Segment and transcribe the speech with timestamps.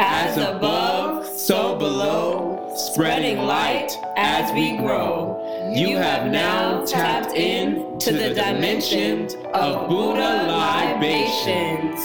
[0.00, 5.72] As above, so below, spreading light as we grow.
[5.74, 11.98] You have now tapped in to the dimension of Buddha libations.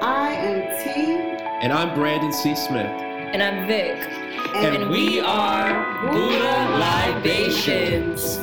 [0.00, 1.36] I am T.
[1.62, 2.56] And I'm Brandon C.
[2.56, 2.86] Smith.
[2.86, 3.98] And I'm Vic.
[4.56, 8.38] And, we are Buddha Libations.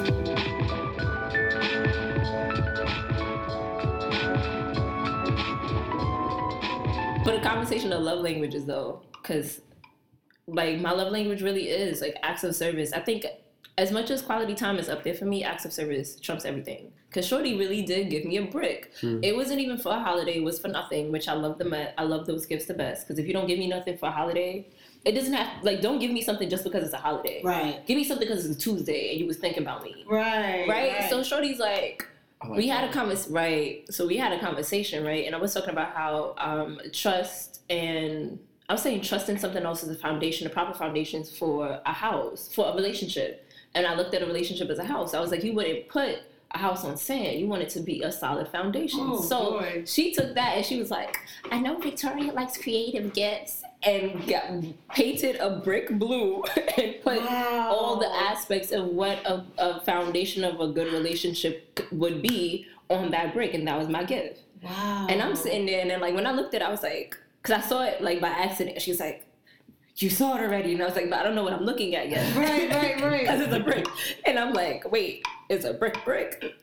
[7.67, 9.61] Conversation of love languages, though, because
[10.47, 12.93] like my love language really is like acts of service.
[12.93, 13.25] I think
[13.77, 16.91] as much as quality time is up there for me, acts of service trumps everything.
[17.09, 18.91] Cause Shorty really did give me a brick.
[18.99, 19.19] Hmm.
[19.23, 22.03] It wasn't even for a holiday; it was for nothing, which I love the I
[22.03, 23.07] love those gifts the best.
[23.07, 24.67] Cause if you don't give me nothing for a holiday,
[25.05, 27.41] it doesn't have like don't give me something just because it's a holiday.
[27.43, 27.85] Right.
[27.87, 30.05] Give me something because it's a Tuesday and you was thinking about me.
[30.07, 30.67] Right.
[30.67, 31.09] Right.
[31.09, 32.05] So Shorty's like,
[32.41, 32.93] I like we had a that.
[32.93, 33.85] convers right.
[33.89, 35.25] So we had a conversation, right?
[35.25, 38.39] And I was talking about how um, trust and
[38.69, 42.49] I was saying trusting something else is a foundation, the proper foundations for a house,
[42.53, 43.45] for a relationship.
[43.75, 45.13] And I looked at a relationship as a house.
[45.13, 46.19] I was like, you wouldn't put
[46.51, 47.39] a house on sand.
[47.39, 48.99] You want it to be a solid foundation.
[49.03, 49.83] Oh, so boy.
[49.85, 51.17] she took that and she was like,
[51.51, 54.45] I know Victoria likes creative gifts and got
[54.93, 56.43] painted a brick blue
[56.77, 57.69] and put Wow.
[57.71, 63.11] all the aspects of what a, a foundation of a good relationship would be on
[63.11, 64.39] that brick, and that was my gift.
[64.63, 65.07] Wow.
[65.09, 67.15] And I'm sitting there, and then like when I looked at it, I was like,
[67.47, 68.81] because I saw it like by accident.
[68.81, 69.25] She was like,
[69.95, 71.95] "You saw it already," and I was like, "But I don't know what I'm looking
[71.95, 73.21] at yet." Right, right, right.
[73.21, 73.87] Because it's a brick,
[74.25, 76.53] and I'm like, "Wait, it's a brick, brick."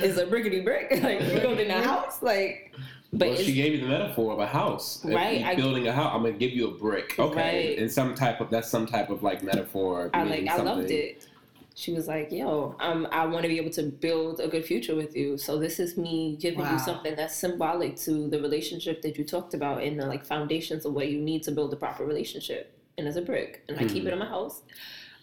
[0.00, 0.90] It's a brickety brick.
[1.02, 2.74] Like we're building a house, like.
[3.14, 5.04] But well, she gave you the metaphor of a house.
[5.04, 7.18] If Right, you I- building a house, I'm gonna give you a brick.
[7.18, 7.68] Okay.
[7.68, 7.78] Right.
[7.78, 10.08] And some type of that's some type of like metaphor.
[10.14, 11.26] I meaning like I loved it.
[11.74, 14.94] She was like, "Yo, um, I want to be able to build a good future
[14.94, 15.38] with you.
[15.38, 16.72] So this is me giving Wow.
[16.74, 20.84] you something that's symbolic to the relationship that you talked about and the like foundations
[20.84, 22.72] of what you need to build a proper relationship.
[22.98, 24.62] And as a brick, and I keep it in my house.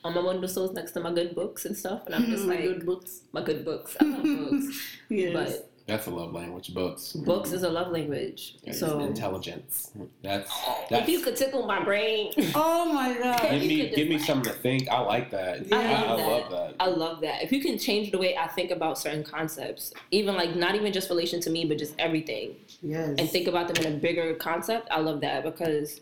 [0.03, 2.05] On my windowsills next to my good books and stuff.
[2.05, 3.22] And I'm just like, good books.
[3.33, 3.95] my good books.
[3.99, 5.33] I love books, Yes.
[5.33, 6.73] but That's a love language.
[6.73, 7.14] Books.
[7.14, 8.58] books is a love language.
[8.64, 9.92] It's So intelligence.
[10.22, 10.52] That's
[10.92, 13.42] if you could tickle my brain, oh my God.
[13.50, 14.88] give me give me just, something to think.
[14.89, 15.66] I like that.
[15.66, 15.77] Yeah.
[15.77, 16.76] I, I I love love that.
[16.80, 17.44] I love that.
[17.44, 20.94] If you can change the way I think about certain concepts, even like not even
[20.94, 23.16] just relation to me, but just everything, Yes.
[23.17, 26.02] and think about them in a bigger concept, I love that because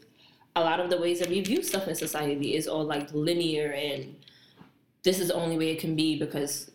[0.58, 3.72] a lot of the ways that we view stuff in society is all like linear
[3.72, 4.16] and
[5.04, 6.72] this is the only way it can be because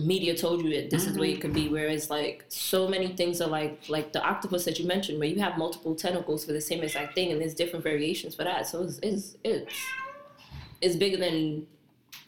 [0.00, 3.08] media told you it this is where way it could be whereas like so many
[3.08, 6.52] things are like like the octopus that you mentioned where you have multiple tentacles for
[6.52, 9.74] the same exact thing and there's different variations for that so it's it's it's,
[10.80, 11.66] it's bigger than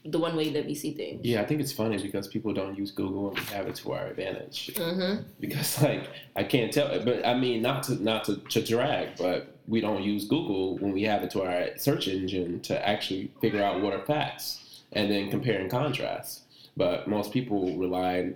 [0.04, 2.76] the one way that we see things Yeah, I think it's funny because people don't
[2.78, 4.70] use Google and we have it to our advantage.
[4.74, 5.22] mm-hmm.
[5.40, 9.56] because like I can't tell, but I mean not to not to, to drag, but
[9.66, 13.62] we don't use Google when we have it to our search engine to actually figure
[13.62, 16.42] out what are facts and then compare and contrast.
[16.76, 18.34] But most people rely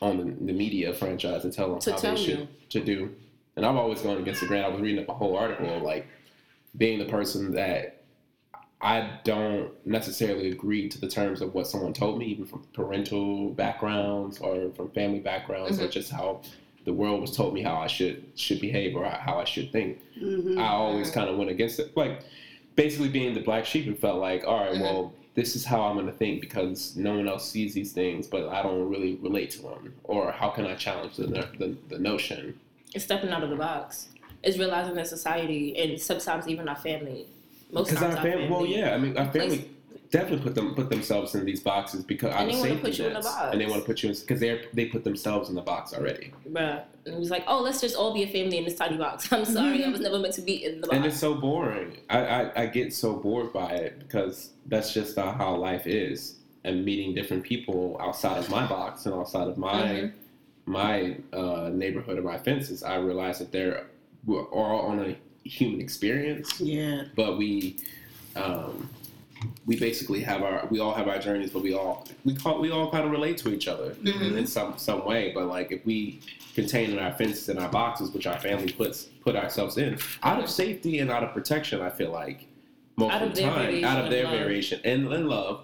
[0.00, 2.48] on the, the media franchise to tell them To how tell they should you.
[2.70, 3.14] to do.
[3.56, 4.64] And I've always gone against the grain.
[4.64, 6.06] I was reading up a whole article of like
[6.76, 8.02] being the person that
[8.80, 13.50] I don't necessarily agree to the terms of what someone told me, even from parental
[13.50, 15.92] backgrounds or from family backgrounds, or mm-hmm.
[15.92, 16.40] just how
[16.84, 20.00] the world was told me how I should should behave or how I should think.
[20.20, 20.58] Mhm.
[20.58, 21.20] I always mm-hmm.
[21.20, 22.22] kind of went against it, like
[22.74, 23.86] basically being the black sheep.
[23.86, 24.82] It felt like, all right, mm-hmm.
[24.82, 28.26] well, this is how I'm going to think because no one else sees these things,
[28.26, 29.94] but I don't really relate to them.
[30.04, 31.26] Or how can I challenge the
[31.58, 32.58] the, the notion?
[32.94, 34.08] it's stepping out of the box
[34.42, 37.26] it's realizing that society and sometimes even our family
[37.70, 39.70] most times our family, well, yeah, I mean, our family
[40.12, 43.06] definitely put them put themselves in these boxes because And out they wanna put you
[43.06, 43.26] in a nets.
[43.26, 43.48] box.
[43.52, 45.92] and they want to put you in because they they put themselves in the box
[45.92, 46.32] already.
[46.48, 46.82] Bruh.
[47.06, 49.32] And it was like, oh, let's just all be a family in this tiny box.
[49.32, 50.96] I'm sorry, I was never meant to be in the box.
[50.96, 51.96] And it's so boring.
[52.08, 56.36] I, I, I get so bored by it because that's just not how life is.
[56.64, 60.12] And meeting different people outside of my box and outside of my Mhm.
[60.66, 63.86] my uh, neighborhood or my fences, I realize that they're
[64.26, 65.16] we're all on a
[65.48, 67.04] human experience, Yeah.
[67.16, 67.78] but we
[68.36, 68.88] um,
[69.66, 72.70] we basically have our we all have our journeys, but we all we call we
[72.70, 74.36] all kind of relate to each other Mhm.
[74.36, 75.32] in some some way.
[75.34, 76.20] But like if we
[76.54, 80.42] contain in our fences and our boxes, which our family puts put ourselves in, out
[80.42, 82.46] of safety and out of protection, I feel like
[82.96, 84.32] most Out of the their time, variation out of their love.
[84.38, 85.60] variation and, and love.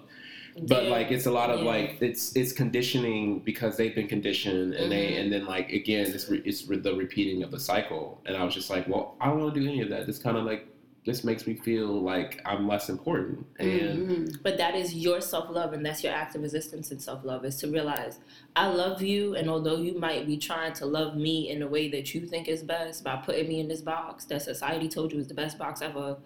[0.61, 1.65] But They're- like it's a lot of yeah.
[1.67, 5.21] like it's it's conditioning because they've been conditioned and they Mhm.
[5.21, 8.43] and then like again it's re, it's re, the repeating of the cycle and I
[8.43, 10.43] was just like well I don't want to do any of that it's kind of
[10.45, 10.65] like
[11.05, 13.45] this makes me feel like I'm less important.
[13.59, 14.43] And Mhm.
[14.43, 17.45] But that is your self love, and that's your act of resistance and self love
[17.45, 18.19] is to realize
[18.55, 21.89] I love you, and although you might be trying to love me in a way
[21.89, 25.19] that you think is best by putting me in this box that society told you
[25.19, 26.17] is the best box ever,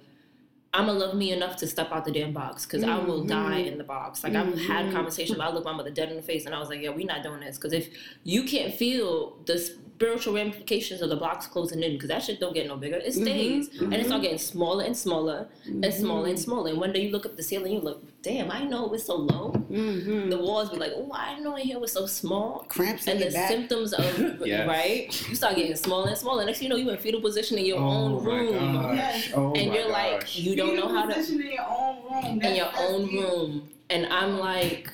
[0.76, 3.28] I'm gonna love me enough to step out the damn box because I will Mhm.
[3.28, 4.24] die in the box.
[4.24, 4.92] Like I've had Mhm.
[4.92, 7.06] conversations, I looked my mother dead in the face, and I was like, "Yeah, we're
[7.06, 7.90] not doing this." Because if
[8.24, 9.72] you can't feel the
[10.04, 13.14] spiritual ramifications of the box closing in, because that shit don't get no bigger, it
[13.14, 13.24] mm-hmm.
[13.24, 14.24] stays, and it's all mm-hmm.
[14.24, 16.02] getting smaller and smaller and mm-hmm.
[16.02, 16.70] smaller and smaller.
[16.70, 19.06] And one day you look up the ceiling, you look, "Damn, I know it was
[19.06, 20.30] so low." Mhm.
[20.30, 23.22] The walls be like, "Oh, I know in here was so small." Cramps in And
[23.22, 23.50] the back.
[23.50, 24.06] symptoms of
[24.46, 24.68] Yes.
[24.68, 26.46] right, you start getting smaller and smaller.
[26.46, 28.96] Next, thing you know, you're in fetal position in your oh own room.
[28.96, 29.32] Yes.
[29.34, 32.42] Oh and you're like you don't know how to Position in your own room.
[32.42, 33.22] in your own deep.
[33.22, 34.90] room and i'm like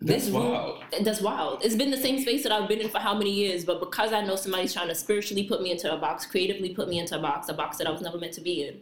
[0.00, 0.84] That's this room wild.
[1.02, 1.64] that's wild.
[1.64, 4.12] It's been the same space that i've been in for how many years but because
[4.12, 7.16] i know somebody's trying to spiritually put me into a box creatively put me into
[7.18, 8.80] a box a box that i was never meant to be in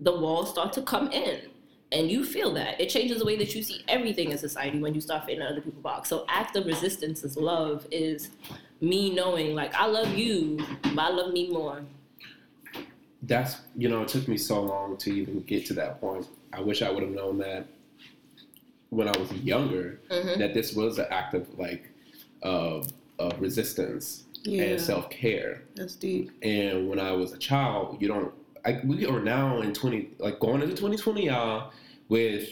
[0.00, 1.40] the walls start to come in
[1.90, 2.80] and you feel that.
[2.80, 5.46] It changes the way that you see everything in society when you start fitting in
[5.46, 6.08] other people's box.
[6.08, 8.30] So act of resistance is love is
[8.80, 10.64] me knowing like i love you
[10.94, 11.80] but i love me more.
[13.22, 16.28] That's you know, it took me so long to even get to that point.
[16.52, 17.66] I wish I would have known that
[18.90, 20.38] when I was younger Mhm.
[20.38, 21.90] that this was an act of like
[22.42, 22.88] of
[23.18, 25.62] of resistance Yeah, and self care.
[25.74, 26.30] that's deep.
[26.42, 28.32] And when I was a child, you don't.
[28.64, 31.72] I, we are now in twenty, like going into twenty twenty, y'all,
[32.08, 32.48] with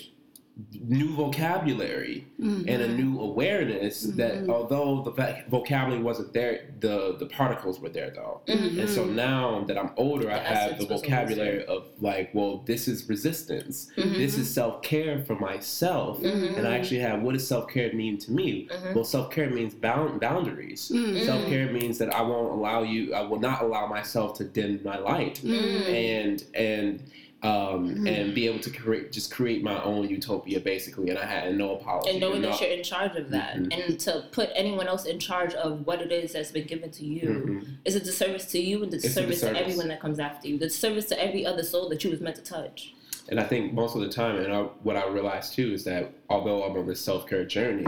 [0.88, 2.96] new vocabulary and a Mhm.
[2.96, 4.48] new awareness that Mhm.
[4.50, 5.10] although the
[5.50, 8.40] vocabulary wasn't there, the the particles were there though.
[8.48, 8.78] Mhm.
[8.80, 13.06] And so now that I'm older, I have the vocabulary of like, well, this is
[13.06, 13.88] resistance.
[13.96, 16.22] This is self care for myself.
[16.22, 16.56] Mhm.
[16.56, 18.68] And I actually have what does self care mean to me?
[18.94, 20.90] Well, self care means bound boundaries.
[20.94, 21.22] Mhm.
[21.26, 23.12] Self care means that I won't allow you.
[23.12, 27.02] I will not allow myself to dim my light, and and
[27.46, 28.08] um Mhm.
[28.08, 31.10] and be able to create just create my own utopia basically.
[31.10, 32.10] And I had no apology.
[32.10, 33.72] and knowing no- that you're in charge of that Mhm.
[33.88, 37.04] and to put anyone else in charge of what it is that's been given to
[37.04, 37.66] you Mhm.
[37.84, 40.58] is a disservice to you and a a disservice to everyone that comes after you
[40.58, 42.92] the disservice to every other soul that you was meant to touch
[43.28, 46.12] And I think most of the time, and I, what I realize too is that
[46.30, 47.84] although I'm on this self care journey,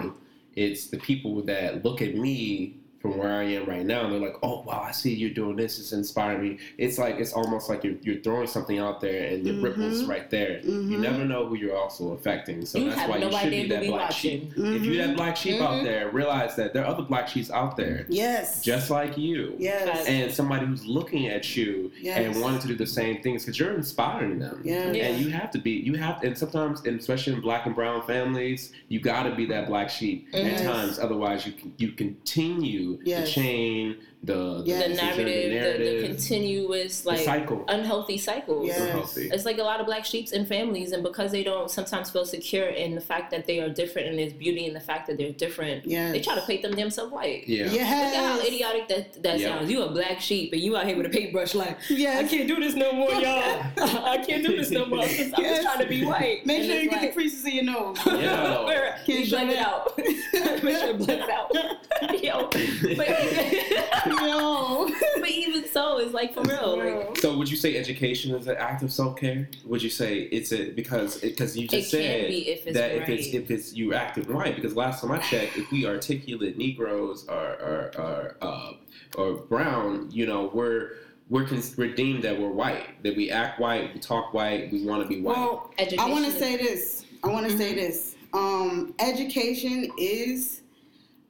[0.56, 4.20] it's the people that look at me from where I am right now, and they're
[4.20, 5.78] like, "Oh wow, I see you're doing this.
[5.78, 9.44] It's inspiring me." It's like it's almost like you're, you're throwing something out there, and
[9.44, 9.62] the Mhm.
[9.62, 10.60] ripples right there.
[10.64, 11.00] You Mhm.
[11.00, 13.82] never know who you're also affecting, so you that's why no you should be that
[13.82, 14.48] be black sheep.
[14.56, 15.84] watching If you're that black sheep out Mhm.
[15.84, 18.62] there, realize that there are other black sheep out there, Yes.
[18.62, 19.54] just like you.
[19.58, 20.06] yes.
[20.08, 22.18] And somebody who's looking at you Yes.
[22.34, 24.60] and wanting to do the same things because you're inspiring them.
[24.64, 24.96] Yes.
[24.96, 25.04] Yeah.
[25.04, 28.02] And you have to be, you have, and sometimes, and especially in black and brown
[28.06, 30.98] families, you got to be that black sheep at times.
[30.98, 33.26] Otherwise, you can, you continue Yes.
[33.26, 34.82] the chain, the the, Yes.
[34.82, 37.64] the the narrative, the, the narrative, continuous the like cycle.
[37.68, 38.80] unhealthy cycles Yes.
[38.80, 39.30] Unhealthy.
[39.32, 42.24] it's like a lot of black sheeps in families and because they don't sometimes feel
[42.26, 45.18] secure in the fact that they are different and there's beauty in the fact that
[45.18, 46.12] they're different Yes.
[46.12, 47.70] they try to paint them themselves white Yeah.
[47.70, 49.56] Look at how idiotic that that Yeah.
[49.58, 49.70] sounds.
[49.70, 52.48] You a black sheep, and you out here with a paintbrush like, yeah, I can't
[52.48, 53.62] do this no more, y'all.
[53.76, 55.00] I can't do this no more.
[55.02, 56.44] I'm just, I'm just trying to be white.
[56.44, 57.98] Make And sure it's you get like, the creases in your nose.
[58.06, 58.64] Yeah.
[58.64, 59.66] Where Can't you blend it that.
[59.66, 59.96] out.
[60.64, 62.22] Make sure it blends out.
[62.22, 62.48] Yo,
[62.96, 64.88] but, Yo.
[65.20, 66.78] but even so, it's like for real.
[66.78, 69.48] Like, So, would you say education is an act of self care?
[69.64, 72.92] Would you say it's a because because you just can said be if it's that
[72.92, 73.02] right.
[73.02, 76.56] if it's if it's you acting right because last time I checked, if we articulate
[76.58, 78.72] Negroes or or or, uh,
[79.16, 80.92] or brown, you know, we're
[81.30, 84.84] we're cons- we're deemed that we're white, that we act white, we talk white, we
[84.84, 85.36] want to be white.
[85.36, 87.04] Well, Education I want to say this.
[87.22, 88.14] I want to say this.
[88.32, 90.62] Um, education is,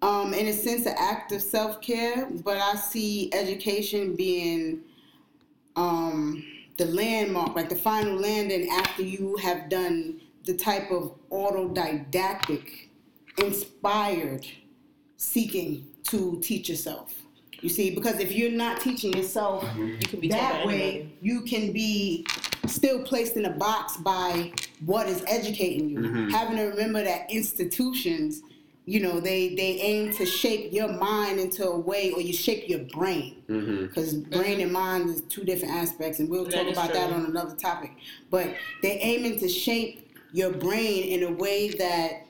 [0.03, 4.81] um, in a sense, an act of self care, but I see education being
[5.77, 6.45] um,
[6.77, 12.89] the landmark, like the final landing after you have done the type of autodidactic,
[13.39, 14.47] inspired
[15.17, 17.15] seeking to teach yourself.
[17.61, 21.73] You see, because if you're not teaching yourself you can be that way you can
[21.73, 22.25] be
[22.67, 24.53] still placed in a box by
[24.87, 26.31] what is educating you Mhm.
[26.31, 28.43] having to remember that institutions
[28.89, 32.69] you know they they aim to shape your mind into a way or you shape
[32.69, 33.43] your brain.
[33.47, 36.93] Hmm because brain and mind is two different aspects and we'll That talk is about
[36.95, 37.93] that on another topic.
[38.31, 42.27] But they're aiming to shape your brain in a way that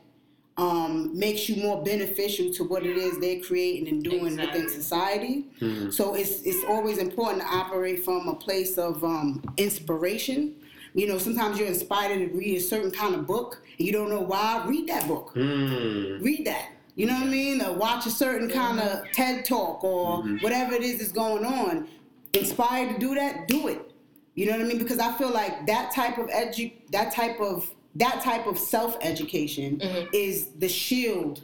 [0.57, 4.69] um, makes you more beneficial to what it is they're creating and doing within Exactly.
[4.69, 5.37] society.
[5.61, 10.57] Hmm so it's it's always important to operate from a place of um, inspiration.
[10.95, 14.11] You know, sometimes you're inspired to read a certain kind of book, and you don't
[14.11, 14.65] know why.
[14.67, 15.33] Read that book.
[15.35, 16.23] Mm.
[16.23, 16.71] Read that.
[16.97, 17.63] You know what I mean?
[17.63, 20.43] Or watch a certain kind of TED talk or Mhm.
[20.43, 21.87] whatever it is that's going on.
[22.33, 23.93] Inspired to do that, do it.
[24.35, 24.79] You know what I mean?
[24.79, 28.97] Because I feel like that type of edu that type of that type of self
[29.01, 30.09] education Mhm.
[30.13, 31.43] is the shield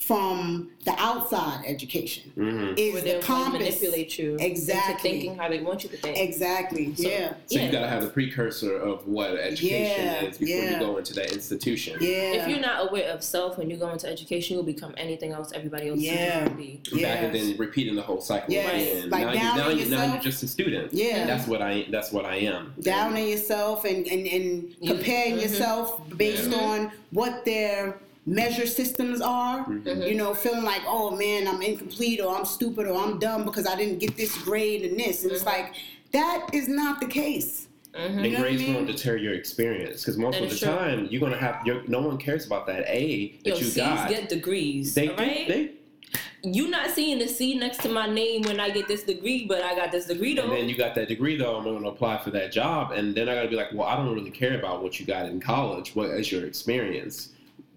[0.00, 2.32] from the outside education.
[2.36, 2.74] Mhm.
[2.78, 4.90] Is the they'll compass manipulate you Exactly.
[4.92, 6.16] into thinking how they want you to think.
[6.18, 6.94] Exactly.
[6.96, 7.28] So- yeah.
[7.46, 7.66] So Yeah.
[7.66, 10.70] you gotta have the precursor of what education Yeah, is before yeah.
[10.72, 11.98] you go into that institution.
[12.00, 12.32] Yeah.
[12.42, 15.52] If you're not aware of self when you go into education, you'll become anything else
[15.54, 16.48] everybody else Yeah.
[16.56, 17.02] sees you.
[17.02, 18.72] Back and then repeating the whole cycle Yes.
[18.96, 19.10] again.
[19.10, 20.12] Like now, you, down now, on you, now yourself.
[20.14, 20.94] you're just a student.
[20.94, 21.26] Yeah.
[21.26, 21.86] That's what I.
[21.90, 22.74] That's what I am.
[22.80, 25.42] down on yourself and, and, and You- comparing mhm.
[25.42, 27.98] yourself based on what their
[28.30, 29.64] measure systems are.
[29.64, 29.82] Mhm.
[29.84, 30.08] Mhm.
[30.08, 33.66] You know, feeling like, oh man, I'm incomplete or I'm stupid or I'm dumb because
[33.66, 35.24] I didn't get this grade and this.
[35.24, 35.46] And it's Mhm.
[35.46, 35.74] like,
[36.12, 37.66] that is not the case.
[37.92, 38.74] hmm And You know what I grades mean?
[38.74, 40.68] won't deter your experience because most That of the is true.
[40.70, 41.56] time you're gonna have.
[41.66, 44.08] You're, no one cares about that A that Yo, you C's got.
[44.08, 44.94] get degrees.
[44.94, 45.48] they, right?
[45.48, 45.70] they
[46.42, 49.62] you not seeing the C next to my name when I get this degree, but
[49.62, 50.44] I got this degree though.
[50.44, 53.28] And then you got that degree though, I'm gonna apply for that job, and then
[53.28, 55.94] I gotta be like, well, I don't really care about what you got in college.
[55.96, 57.30] What is your experience?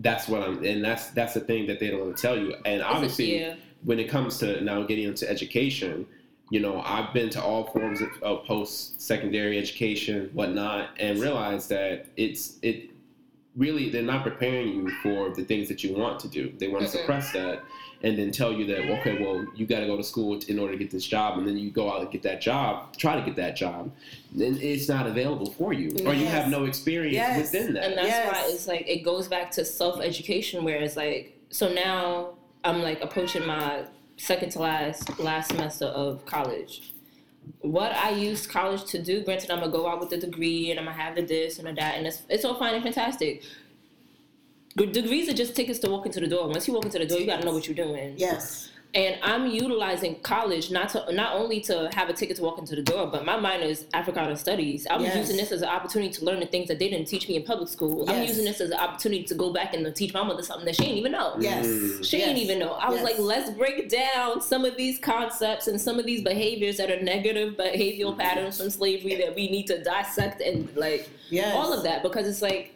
[0.04, 2.56] That's what I'm, and that's that's the thing that they don't want to tell you.
[2.66, 3.56] And obviously, yeah.
[3.84, 6.06] when it comes to now getting into education,
[6.50, 11.70] you know, I've been to all forms of, of post secondary education, whatnot, and realized
[11.70, 12.92] that it's it
[13.56, 16.54] really they're not preparing you for the things that you want to do.
[16.60, 17.64] They want to suppress that
[18.04, 20.74] and then tell you that okay, well, you got to go to school in order
[20.74, 23.26] to get this job, and then you go out and get that job, try to
[23.26, 23.92] get that job,
[24.34, 27.38] then it's not available for you, or you have no experience Yes.
[27.54, 27.86] within that.
[27.86, 28.34] and that's Yes.
[28.34, 32.30] why it's like it goes back to self education where it's like so now
[32.64, 33.84] I'm like approaching my
[34.18, 36.90] second to last last semester of college.
[37.60, 40.80] What I used college to do, granted I'm gonna go out with a degree and
[40.80, 43.44] I'm gonna have the this and the that and it's it's all fine and fantastic.
[44.76, 46.48] Good Degrees are just tickets to walk into the door.
[46.48, 48.16] Once you walk into the door, you gotta know what you're doing.
[48.18, 48.70] Yes.
[48.96, 52.76] And I'm utilizing college not to not only to have a ticket to walk into
[52.76, 54.86] the door, but my minor is Africana Studies.
[54.90, 55.16] I'm Yes.
[55.18, 57.44] using this as an opportunity to learn the things that they didn't teach me in
[57.44, 58.08] public school.
[58.08, 60.76] I'm using this as an opportunity to go back and teach my mother something that
[60.76, 61.36] she didn't even know.
[61.40, 61.66] Yes.
[61.66, 62.06] Mm.
[62.06, 62.28] She Yes.
[62.28, 62.74] didn't even know.
[62.74, 63.06] I was Yes.
[63.06, 67.02] like, let's break down some of these concepts and some of these behaviors that are
[67.02, 71.56] negative behavioral patterns from slavery that we need to dissect and like Yes.
[71.56, 72.76] all of that because it's like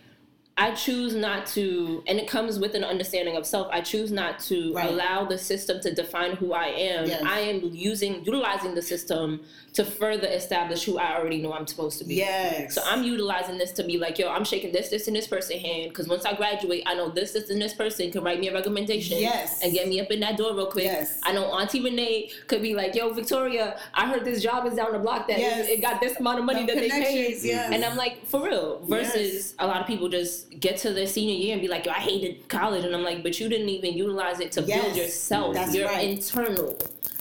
[0.60, 3.68] I choose not to, and it comes with an understanding of self.
[3.72, 4.90] I choose not to Right.
[4.90, 7.06] allow the system to define who I am.
[7.08, 7.22] Yes.
[7.24, 9.42] I am using, utilizing the system
[9.74, 12.16] to further establish who I already know I'm supposed to be.
[12.16, 12.74] Yes.
[12.74, 15.60] So I'm utilizing this to be like, yo, I'm shaking this, this, and this person
[15.60, 18.48] hand because once I graduate, I know this, this, and this person can write me
[18.48, 19.62] a recommendation Yes.
[19.64, 20.86] and get me up in that door real quick.
[20.86, 21.20] Yes.
[21.24, 24.92] I know Auntie Renee could be like, yo, Victoria, I heard this job is down
[24.94, 25.68] the block that Yes.
[25.70, 27.38] it got this amount of money that they paid.
[27.44, 27.72] yes.
[27.72, 28.80] And I'm like, for real.
[28.86, 29.54] Versus Yes.
[29.60, 31.96] a lot of people just get to their senior year and be like, yo, I
[31.96, 32.84] hated college.
[32.86, 34.84] And I'm like, but you didn't even utilize it to Yes.
[34.84, 35.54] build yourself.
[35.54, 36.10] That's your right.
[36.10, 36.78] internal.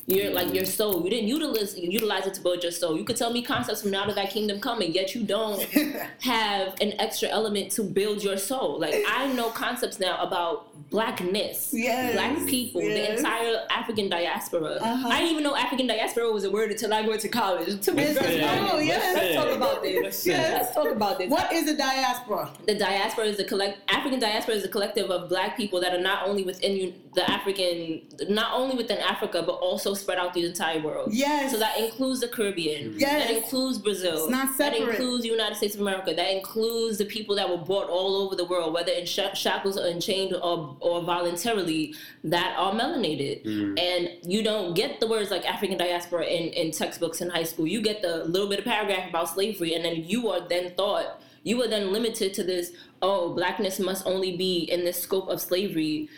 [0.09, 1.03] Your like your soul.
[1.03, 2.97] You didn't utilize utilize it to build your soul.
[2.97, 5.61] You could tell me concepts from now to that kingdom coming, yet you don't
[6.21, 8.79] have an extra element to build your soul.
[8.79, 12.13] Like I know concepts now about blackness, Yes.
[12.15, 14.79] black people, the entire African diaspora.
[14.81, 15.09] Uh-huh.
[15.09, 17.81] I didn't even know African diaspora was a word until I went to college.
[17.81, 19.17] To be Yes, very oh, yes.
[19.17, 20.03] Let's talk about this.
[20.05, 20.33] Listen.
[20.33, 21.31] Let's talk about this.
[21.31, 22.51] what is a diaspora?
[22.67, 23.79] The diaspora is the collect.
[23.91, 27.29] African diaspora is a collective of Black people that are not only within you- the
[27.29, 31.13] African, not only within Africa, but also spread out through the entire world.
[31.13, 31.51] Yes.
[31.51, 32.95] So that includes the Caribbean.
[32.97, 33.27] Yes.
[33.27, 34.25] That includes Brazil.
[34.25, 36.13] It's not That includes the United States of America.
[36.15, 39.79] That includes the people that were brought all over the world, whether in sh- shackles
[39.79, 43.45] or in chains or, or voluntarily, that are melanated.
[43.45, 43.81] Mm.
[43.81, 47.67] And you don't get the words like African diaspora in, in textbooks in high school.
[47.67, 51.23] You get the little bit of paragraph about slavery, and then you are then thought,
[51.45, 55.41] you are then limited to this, oh, blackness must only be in this scope of
[55.41, 56.09] slavery.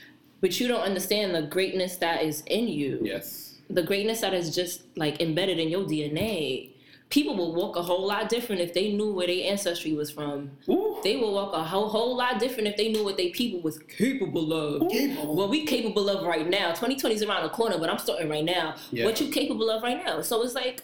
[0.41, 3.57] But you don't understand the greatness that is in you Yes.
[3.71, 6.71] the greatness that is just like embedded in your DNA.
[7.11, 10.51] People will walk a whole lot different if they knew where their ancestry was from.
[10.69, 10.99] Ooh.
[11.03, 13.79] They will walk a whole, whole lot different if they knew what their people was
[13.79, 14.91] capable of.
[14.91, 15.35] Capable.
[15.35, 16.69] What we capable of right now.
[16.69, 18.75] 2020 is around the corner, but I'm starting right now.
[18.91, 19.07] Yeah.
[19.07, 20.21] What you capable of right now.
[20.21, 20.83] So it's like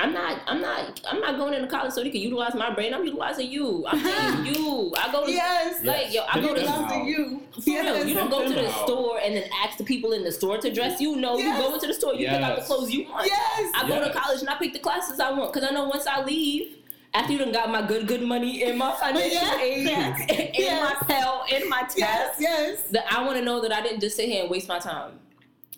[0.00, 2.94] I'm not I'm not I'm not going into college so they can utilize my brain.
[2.94, 3.84] I'm utilizing you.
[3.86, 4.00] I'm
[4.44, 4.92] paying you.
[4.96, 5.84] I go to Yes.
[5.84, 6.70] like yo, I go to Yes.
[6.70, 7.42] Utilizing you.
[7.52, 10.30] for real, you don't go to the store and then ask the people in the
[10.30, 11.16] store to dress you.
[11.16, 11.56] No, Yes.
[11.58, 13.26] you go into the store, you pick out the clothes you want.
[13.26, 13.72] Yes.
[13.74, 14.16] I go to Yes.
[14.16, 16.76] college and I pick the classes I want because I know once I leave,
[17.12, 19.60] after you done got my good good money in my financial Yes.
[19.60, 20.30] aid, Yes.
[20.30, 20.80] in Yes.
[21.00, 22.36] my Pell, in my test, Yes.
[22.38, 22.82] Yes.
[22.92, 25.18] that I want to know that I didn't just sit here and waste my time.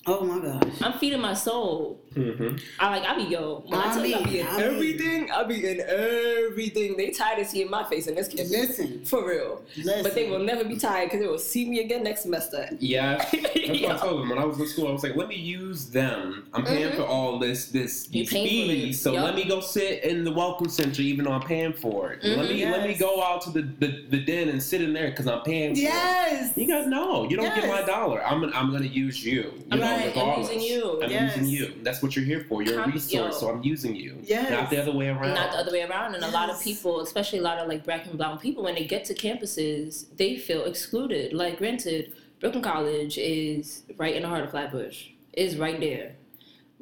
[0.06, 0.62] Oh my gosh.
[0.82, 2.00] I'm feeding my soul.
[2.14, 2.56] Mm-hmm.
[2.80, 3.62] I like I be yo.
[3.66, 6.96] When I, tell you I be in I mean- everything, I be in everything.
[6.96, 8.50] They tired of seeing my face in this campus.
[8.50, 9.62] Listen, For real.
[9.76, 10.02] listen.
[10.02, 12.68] But they will never be tired because they will see me again next semester.
[12.80, 14.88] Yeah, that's what I told them when I was in school.
[14.88, 16.48] I was like, let me use them.
[16.52, 16.96] I'm paying Mhm.
[16.96, 18.74] for all this this You these paying for it.
[18.86, 19.24] fees, so Yup.
[19.24, 22.24] let me go sit in the welcome center even though I'm paying for it.
[22.24, 22.48] Let Mhm.
[22.48, 25.26] me let me go out to the, the, the den and sit in there because
[25.28, 25.74] I'm paying.
[25.74, 25.84] for it.
[25.84, 26.56] yes.
[26.56, 28.24] You guys know you don't get my dollar.
[28.24, 29.32] I'm gonna, I'm gonna use you.
[29.42, 31.00] You I'm know, right, I'm using you.
[31.02, 31.36] I'm Yes.
[31.36, 31.72] using you.
[31.82, 32.62] That's what you're here for.
[32.62, 33.30] You're a resource, yo.
[33.30, 34.18] so I'm using you.
[34.22, 34.50] Yes.
[34.50, 35.34] Not the other way around.
[35.34, 36.14] Not the other way around.
[36.14, 38.74] And a lot of people, especially a lot of like black and brown people, when
[38.74, 41.32] they get to campuses, they feel excluded.
[41.32, 46.16] Like, granted, Brooklyn College is right in the heart of Flatbush, is right there.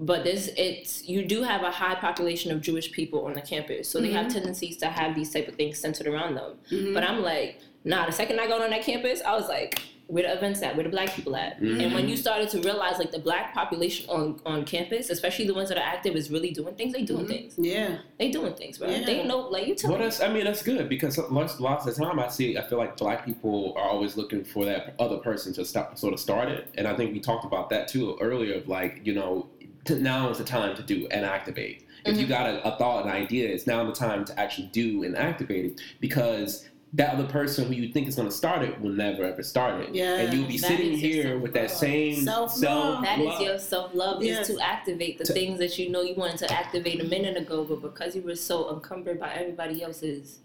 [0.01, 3.89] But this, it's you do have a high population of Jewish people on the campus,
[3.89, 6.53] so they have tendencies to have these type of things centered around them.
[6.71, 6.95] Mhm.
[6.95, 8.07] But I'm like, nah.
[8.07, 10.75] The second I got on that campus, I was like, where the events at?
[10.75, 11.61] Where the black people at?
[11.61, 11.83] Mhm.
[11.85, 15.55] And when you started to realize like the black population on on campus, especially the
[15.55, 16.93] ones that are active, is really doing things.
[16.95, 17.29] They doing Mhm.
[17.29, 17.55] things.
[17.59, 17.99] Yeah.
[18.19, 18.89] They doing things, bro.
[18.89, 19.05] Yeah.
[19.05, 20.05] They know, like you tell Well, me.
[20.07, 22.79] that's, I mean, that's good because lots, lots of the time I see, I feel
[22.79, 26.49] like black people are always looking for that other person to stop, sort of start
[26.49, 26.67] it.
[26.77, 29.49] And I think we talked about that too earlier of like, you know,
[29.85, 31.85] to, now is the time to do and activate.
[32.07, 32.29] If you Mhm.
[32.31, 35.65] got a, a thought, an idea, it's now the time to actually do and activate
[35.67, 39.23] it because that other person who you think is going to start it will never
[39.25, 39.95] ever start it.
[39.95, 41.81] Yeah, and you'll be that sitting here with that self-love.
[41.91, 43.05] same Self-love.
[43.05, 44.49] That is your self love Yes.
[44.49, 47.37] is to activate the To- things that you know you wanted to activate a minute
[47.37, 50.39] ago, but because you were so encumbered by everybody else's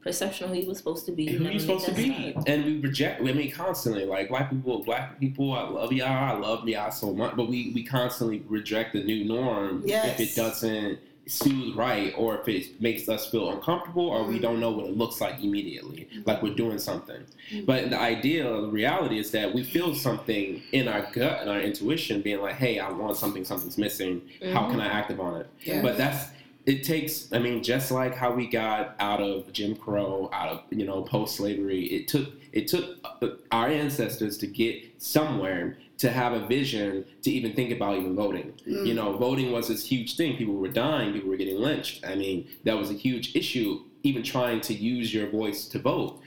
[0.00, 2.48] perception of who you were supposed to be, who never you supposed to be that
[2.48, 6.32] and we reject i mean constantly like black people black people i love y'all i
[6.32, 10.20] love y'all so much but we we constantly reject the new norm Yes.
[10.20, 14.42] if it doesn't soothe right or if it makes us feel uncomfortable or we Mhm.
[14.42, 17.66] don't know what it looks like immediately like we're doing something Mhm.
[17.66, 21.60] but the idea the reality is that we feel something in our gut and our
[21.60, 25.46] intuition being like hey i want something something's missing how can i act upon it
[25.64, 25.82] Yeah.
[25.82, 26.28] but that's
[26.64, 30.60] it takes i mean just like how we got out of jim crow out of
[30.70, 36.32] you know post-slavery it took it took uh, our ancestors to get somewhere to have
[36.34, 38.86] a vision to even think about even voting Mm.
[38.86, 42.14] you know voting was this huge thing people were dying people were getting lynched i
[42.14, 46.20] mean that was a huge issue even trying to use your voice to vote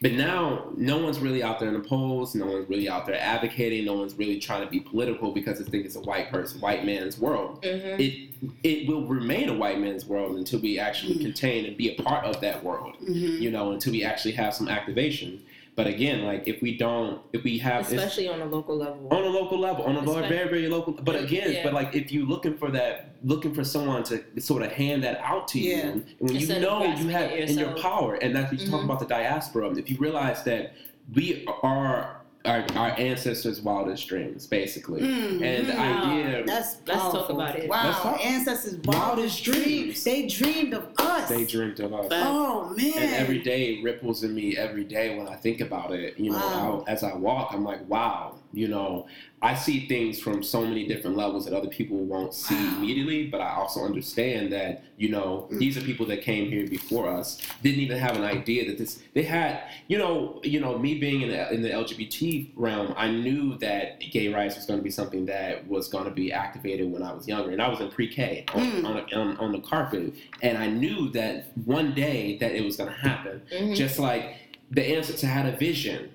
[0.00, 3.18] but now no one's really out there in the polls no one's really out there
[3.20, 6.60] advocating no one's really trying to be political because they think it's a white person
[6.60, 7.98] white man's world Mhm.
[7.98, 8.28] it
[8.62, 11.22] it will remain a white man's world until we actually Mm.
[11.22, 12.94] contain and be a part of that world.
[13.02, 13.40] Mhm.
[13.40, 15.40] You know, until we actually have some activation.
[15.78, 19.06] But again, like if we don't, if we have especially on a local level.
[19.12, 20.92] on a local level, on a lo- Especially- very very local.
[20.92, 21.62] But again, Yeah.
[21.62, 25.20] but like if you're looking for that, looking for someone to sort of hand that
[25.22, 25.86] out to you, Yeah.
[25.86, 28.66] and when you Instead of know you have in your power, and that's what you
[28.68, 28.86] talk Mhm.
[28.86, 29.70] about the diaspora.
[29.78, 30.72] If you realize that
[31.14, 35.42] we are our, our ancestors' wildest dreams, basically, Mhm.
[35.42, 36.04] and the Wow.
[36.18, 37.68] idea That's Let's talk about it.
[37.68, 39.64] Wow, talk- ancestors' Wildest wildest dreams.
[39.64, 40.04] dreams.
[40.04, 40.84] They dreamed of
[41.22, 41.28] us.
[41.28, 42.06] they dreamed of us.
[42.08, 42.92] But- Oh man.
[42.96, 46.18] and every day ripples in me every day when I think about it.
[46.18, 46.84] You know, Wow.
[46.86, 48.34] I, as I walk, I'm like, wow.
[48.52, 49.06] You know,
[49.42, 52.76] I see things from so many different levels that other people won't see Wow.
[52.78, 53.26] immediately.
[53.26, 55.58] But I also understand that you know Mm.
[55.58, 59.00] these are people that came here before us didn't even have an idea that this
[59.12, 59.60] they had.
[59.88, 64.00] You know, you know, me being in the, in the LGBT realm, I knew that
[64.00, 67.12] gay rights was going to be something that was going to be activated when I
[67.12, 68.84] was younger, and I was in pre-K on, Mm.
[68.86, 72.90] on, on, on the carpet, and I knew that one day that it was going
[72.90, 73.76] to happen Mhm.
[73.76, 74.36] just like
[74.70, 76.10] the ancestors had a vision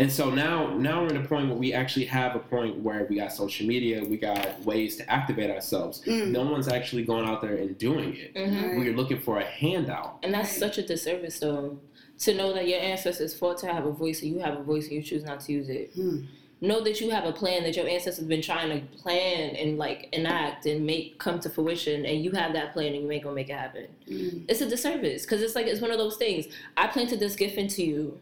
[0.00, 3.06] and so now now we're at a point where we actually have a point where
[3.08, 6.28] we got social media we got ways to activate ourselves Mm.
[6.38, 8.78] no one's actually going out there and doing it Mhm.
[8.78, 11.78] We're looking for a handout And that's such a disservice, though,
[12.24, 14.84] to know that your ancestors fought to have a voice and you have a voice
[14.88, 15.90] and you choose not to use it.
[15.94, 16.18] Hmm.
[16.62, 19.78] Know that you have a plan that your ancestors have been trying to plan and
[19.78, 23.22] like enact and make come to fruition, and you have that plan and you ain't
[23.24, 23.86] gonna make it happen.
[24.06, 24.44] Mm.
[24.46, 26.48] It's a disservice because it's like it's one of those things.
[26.76, 28.20] I planted this gift into you.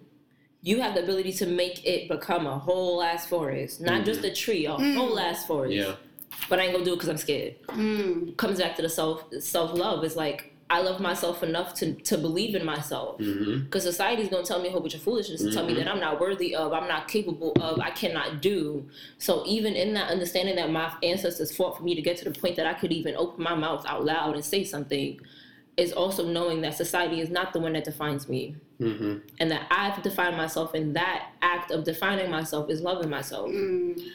[0.62, 4.04] You have the ability to make it become a whole ass forest, not Mhm.
[4.06, 4.96] just a tree, a Mm.
[4.96, 5.74] whole ass forest.
[5.74, 5.94] yeah
[6.48, 7.54] But I ain't gonna do it because I'm scared.
[7.68, 8.36] Mm.
[8.36, 10.04] Comes back to the self self love.
[10.04, 13.18] It's like I love myself enough to to believe in myself.
[13.18, 15.98] Because society's gonna tell me a whole bunch of foolishness to tell me that I'm
[16.00, 18.86] not worthy of, I'm not capable of, I cannot do.
[19.18, 22.38] So even in that understanding that my ancestors fought for me to get to the
[22.38, 25.20] point that I could even open my mouth out loud and say something,
[25.78, 28.56] is also knowing that society is not the one that defines me.
[28.78, 33.50] hmm And that I've defined myself and that act of defining myself is loving myself.
[33.50, 34.12] Mm.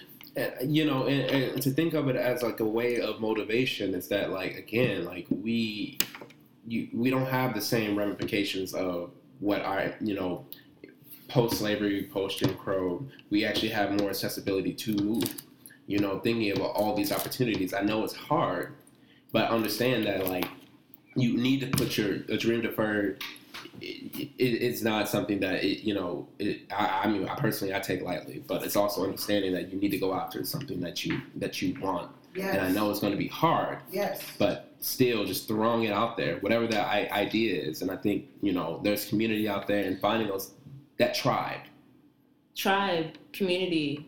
[0.63, 4.07] you know and, and to think of it as like a way of motivation is
[4.07, 5.99] that like again like we
[6.65, 10.43] you we don't have the same ramifications of what our you know
[11.27, 15.43] post slavery post Jim Crow we actually have more accessibility to move
[15.87, 17.73] you know, thinking about all these opportunities.
[17.73, 18.75] I know it's hard,
[19.31, 20.47] but understand that like
[21.15, 23.23] you need to put your a dream deferred.
[23.81, 26.27] It, it, it's not something that it, you know.
[26.39, 29.79] It, I, I mean, I personally I take lightly, but it's also understanding that you
[29.79, 32.11] need to go after something that you that you want.
[32.35, 32.55] Yes.
[32.55, 34.23] And I know it's going to be hard, Yes.
[34.39, 37.83] but still just throwing it out there, whatever that I, idea is.
[37.83, 40.51] And I think you know there's community out there and finding those
[40.97, 41.61] that tribe.
[42.55, 44.07] Tribe, community.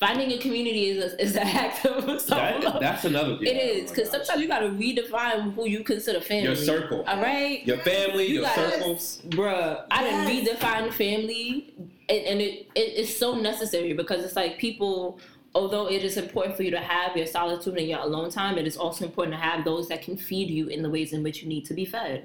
[0.00, 2.80] Finding a community is a, is an act of self That, love.
[2.80, 3.48] that's another thing.
[3.48, 4.26] It is because gosh.
[4.26, 6.44] sometimes you gotta redefine who you consider family.
[6.44, 9.22] your circle, All right, your family, You your gotta- circles.
[9.28, 9.84] bruh.
[9.90, 11.74] I didn't redefine family,
[12.08, 15.20] and, and it, it it's so necessary because it's like people.
[15.52, 18.68] Although it is important for you to have your solitude and your alone time, it
[18.68, 21.42] is also important to have those that can feed you in the ways in which
[21.42, 22.24] you need to be fed.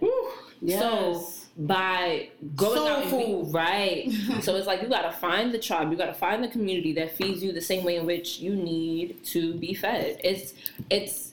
[0.62, 0.80] Yes.
[0.80, 3.48] So by going Soul out and food.
[3.54, 7.16] right, so it's like you gotta find the tribe, you gotta find the community that
[7.16, 10.20] feeds you the same way in which you need to be fed.
[10.24, 10.54] It's
[10.90, 11.32] it's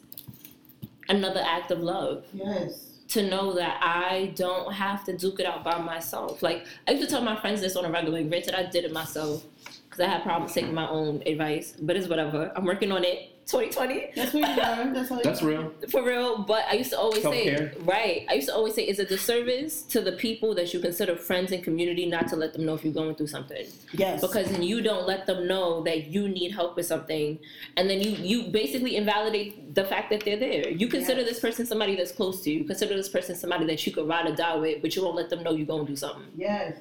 [1.08, 2.90] another act of love yes.
[3.08, 6.42] to know that I don't have to duke it out by myself.
[6.42, 8.22] Like I used to tell my friends this on a regular.
[8.22, 11.96] Basis, granted, I did it myself because I had problems taking my own advice, but
[11.96, 12.52] it's whatever.
[12.56, 13.30] I'm working on it.
[13.46, 14.92] 2020 That's what you learn.
[14.92, 15.72] That's all That's real.
[15.90, 16.38] for real.
[16.44, 17.72] But I used to always Self-care.
[17.72, 18.24] say, right?
[18.30, 21.52] I used to always say, it's a disservice to the people that you consider friends
[21.52, 24.20] and community not to let them know if you're going through something Yes.
[24.20, 27.38] because then you don't let them know that you need help with something
[27.76, 31.30] and then you you basically invalidate the fact that they're there you consider Yes.
[31.30, 34.06] this person somebody that's close to you you consider this person somebody that you could
[34.08, 36.28] ride or die with but you won't let them know you're going to do something
[36.36, 36.76] Yes.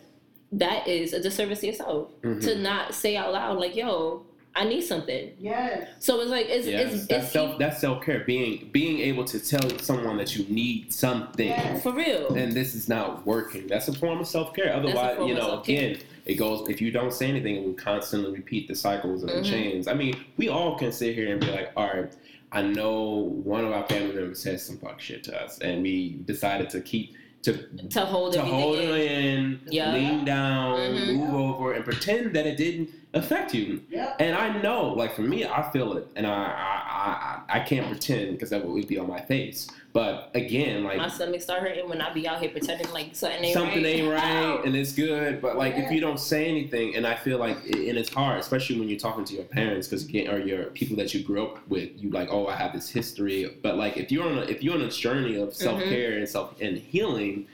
[0.53, 2.41] that is a disservice to yourself Mhm.
[2.45, 5.87] to not say out loud like yo i need something Yes.
[5.99, 7.57] so it's like it's Yes, it's, that's it's self.
[7.57, 8.19] That's self care.
[8.25, 11.81] Being being able to tell someone that you need something, Yes.
[11.83, 13.67] for real and this is not working.
[13.67, 14.73] That's a form of self care.
[14.73, 16.67] Otherwise, you know, again, it goes.
[16.69, 19.49] If you don't say anything, it will constantly repeat the cycles and the Mhm.
[19.49, 19.87] chains.
[19.87, 22.11] I mean, we all can sit here and be like, all right.
[22.53, 26.17] I know one of our family members said some fuck shit to us, and we
[26.25, 27.53] decided to keep to
[27.89, 28.89] to hold to hold in.
[28.89, 29.93] it in, Yeah.
[29.93, 31.15] lean down, Mhm.
[31.15, 33.81] move over, and pretend that it didn't affect you.
[33.89, 34.17] Yep.
[34.19, 37.87] And I know, like for me, I feel it, and I I, I, I can't
[37.87, 39.67] pretend because that would be on my face.
[39.93, 43.43] But again, like my stomach start hurting when I be out here pretending like something
[43.43, 43.61] ain't right.
[43.61, 43.95] something right.
[43.95, 47.37] ain't right and it's good, but like if you don't say anything, and I feel
[47.37, 50.65] like, and it's hard, especially when you're talking to your parents, because again, or your
[50.65, 53.57] people that you grew up with, you like, oh, I have this history.
[53.61, 55.63] But like if you're on a, if you're on a journey of mm-hmm.
[55.63, 57.47] self care and self and healing,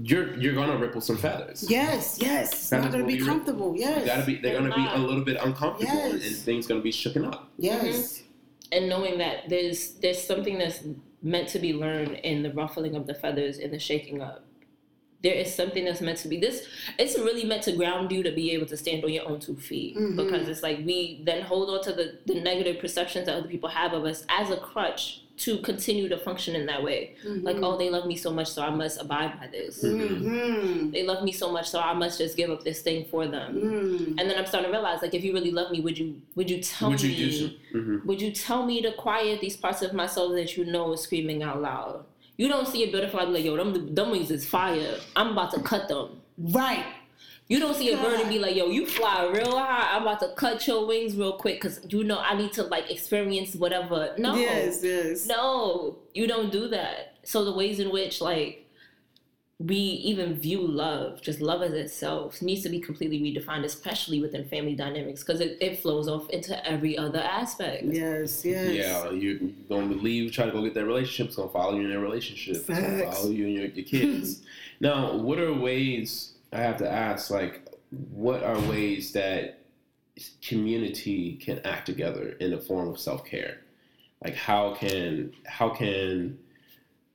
[0.00, 1.66] you're you're gonna ripple some feathers.
[1.68, 2.18] Yes.
[2.20, 2.52] Yes.
[2.52, 3.74] It's That not gonna what be we re- comfortable.
[3.76, 4.00] Yes.
[4.00, 4.36] You gotta be.
[4.36, 6.26] They're gonna be a little bit uncomfortable, Yes.
[6.26, 7.48] and things gonna be shooken up.
[7.58, 7.84] Yes.
[7.84, 8.24] Mm-hmm.
[8.72, 10.80] and knowing that there's there's something that's
[11.24, 14.44] meant to be learned in the ruffling of the feathers and the shaking up.
[15.22, 16.66] There is something that's meant to be this.
[16.98, 19.56] It's really meant to ground you to be able to stand on your own two
[19.56, 20.16] feet Mhm.
[20.16, 23.70] because it's like we then hold on to the the negative perceptions that other people
[23.70, 27.16] have of us as a crutch to continue to function in that way.
[27.24, 29.82] Like oh they love me so much so I must abide by this.
[29.84, 30.90] Mm-hmm.
[30.90, 33.54] They love me so much so I must just give up this thing for them.
[33.56, 34.06] Mm.
[34.18, 36.48] And then I'm starting to realize like if you really love me would you would
[36.48, 37.54] you tell Would me do so?
[37.72, 40.92] hmm would you tell me to quiet these parts of my soul that you know
[40.92, 42.04] is screaming out loud?
[42.36, 44.96] You don't see a butterfly be like, yo, them, them wings is fire.
[45.14, 46.20] I'm about to cut them.
[46.36, 46.84] Right.
[47.48, 49.94] You don't see a bird and be like, yo, you fly real high.
[49.94, 52.90] I'm about to cut your wings real quick because you know I need to like
[52.90, 54.14] experience whatever.
[54.16, 54.34] No.
[54.34, 54.82] Yes.
[54.82, 55.26] Yes.
[55.26, 57.16] No, you don't do that.
[57.22, 58.64] So the ways in which like
[59.58, 64.44] we even view love, just love as itself, needs to be completely redefined, especially within
[64.48, 67.84] family dynamics, because it, it flows off into every other aspect.
[67.84, 68.44] Yes.
[68.44, 68.74] Yes.
[68.74, 71.28] Yeah, you gonna leave, try to go get that relationship.
[71.28, 72.56] It's gonna follow you in that relationship.
[72.56, 74.42] It's gonna follow you and your, your kids.
[74.80, 76.33] now, what are ways?
[76.54, 79.58] I have to ask, like, what are ways that
[80.40, 83.60] community can act together in the form of self care?
[84.24, 86.38] Like, how can how can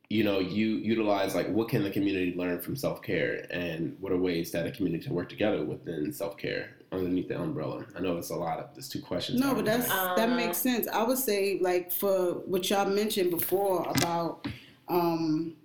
[0.10, 4.12] you know you utilize like what can the community learn from self care, and what
[4.12, 7.86] are ways that a community can work together within self care underneath the umbrella?
[7.96, 9.40] I know it's a lot of there's two questions.
[9.40, 10.88] No, but that's that Uh, makes sense.
[10.88, 14.48] I would say like for what y'all mentioned before about
[14.90, 15.56] um,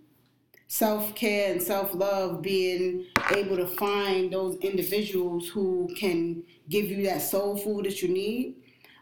[0.74, 7.04] self care and self love, being able to find those individuals who can give you
[7.04, 8.56] that soul food that you need.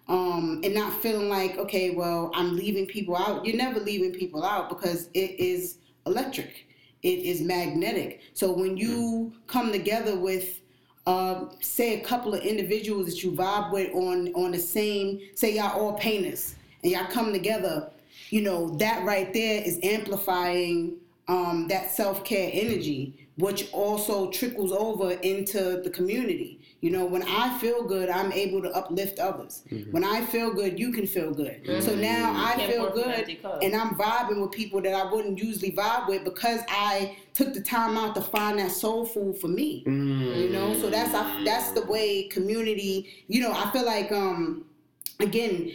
[0.08, 3.46] Um, and not feeling like, okay, well, I'm leaving people out.
[3.46, 6.66] You're never leaving people out because it is electric,
[7.02, 8.20] it is magnetic.
[8.34, 10.60] So when you come together with
[11.06, 15.56] uh, say a couple of individuals that you vibe with on on the same say
[15.56, 16.54] y'all all painters
[16.84, 17.90] and y'all come together
[18.30, 20.96] you know that right there is amplifying
[21.28, 26.60] um, that self-care energy which also trickles over into the community.
[26.80, 29.62] You know, when I feel good, I'm able to uplift others.
[29.70, 29.92] Mm-hmm.
[29.92, 31.62] When I feel good, you can feel good.
[31.82, 35.10] So now I feel pour from an good and I'm vibing with people that I
[35.10, 39.38] wouldn't usually vibe with because I took the time out to find that soul food
[39.38, 39.84] for me.
[39.86, 43.24] You know, so that's I, that's the way community.
[43.28, 44.64] You know, I feel like um
[45.20, 45.72] again,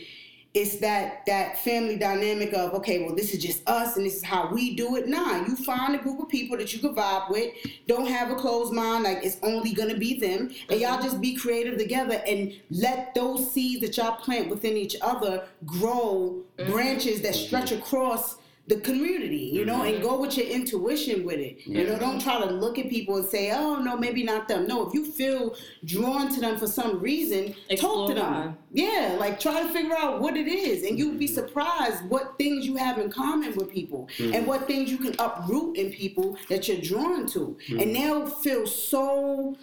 [0.58, 4.24] it's that that family dynamic of okay, well, this is just us and this is
[4.24, 5.08] how we do it.
[5.08, 7.54] Nah, you find a group of people that you can vibe with.
[7.88, 11.36] Don't have a closed mind, like it's only gonna be them, and y'all just be
[11.36, 16.72] creative together and let those seeds that y'all plant within each other grow mm-hmm.
[16.72, 18.38] branches that stretch across
[18.68, 20.04] the community, you know, and mm-hmm.
[20.04, 21.66] go with your intuition with it.
[21.66, 24.68] You know, don't try to look at people and say, "Oh no, maybe not them."
[24.68, 28.34] No, if you feel drawn to them for some reason, Explore talk to them.
[28.34, 28.54] why.
[28.74, 31.36] Yeah, like try to figure out what it is, and you'll be mm-hmm.
[31.36, 34.34] surprised what things you have in common with people, mm-hmm.
[34.34, 38.68] and what things you can uproot in people that you're drawn to, and they'll feel
[38.68, 39.56] so.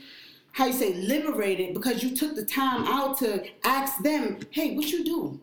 [0.52, 4.86] How you say liberated because you took the time out to ask them, hey, what
[4.86, 5.40] you do?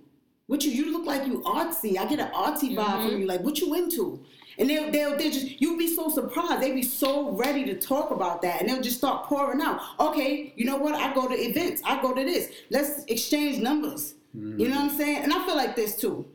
[0.47, 1.97] What you you look like you artsy.
[1.97, 3.21] I get an artsy vibe from mm-hmm.
[3.21, 3.27] you.
[3.27, 4.23] Like what you into?
[4.57, 6.61] And they'll they'll they just you'll be so surprised.
[6.61, 9.79] They'll be so ready to talk about that, and they'll just start pouring out.
[9.99, 10.95] Okay, you know what?
[10.95, 11.81] I go to events.
[11.85, 12.51] I go to this.
[12.69, 14.15] Let's exchange numbers.
[14.33, 14.75] You know mm-hmm.
[14.75, 15.23] what I'm saying?
[15.23, 16.25] And I feel like this too.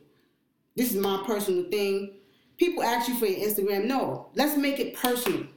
[0.75, 2.13] This is my personal thing.
[2.57, 3.85] People ask you for your Instagram.
[3.85, 5.47] No, let's make it personal.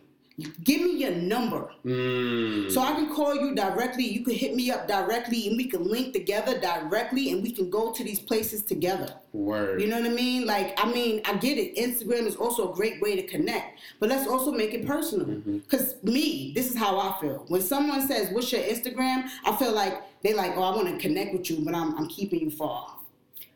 [0.64, 1.70] Give me your number.
[1.84, 2.70] Mm.
[2.70, 4.04] So I can call you directly.
[4.04, 7.70] You can hit me up directly, and we can link together directly, and we can
[7.70, 9.14] go to these places together.
[9.32, 9.80] Word.
[9.80, 10.46] You know what I mean?
[10.46, 11.76] Like, I mean, I get it.
[11.76, 15.26] Instagram is also a great way to connect, but let's also make it personal.
[15.26, 15.58] Mm-hmm.
[15.58, 17.44] Because me, this is how I feel.
[17.48, 20.98] When someone says, "What's your Instagram?" I feel like they like, "Oh, I want to
[20.98, 22.99] connect with you, but I'm, I'm keeping you far."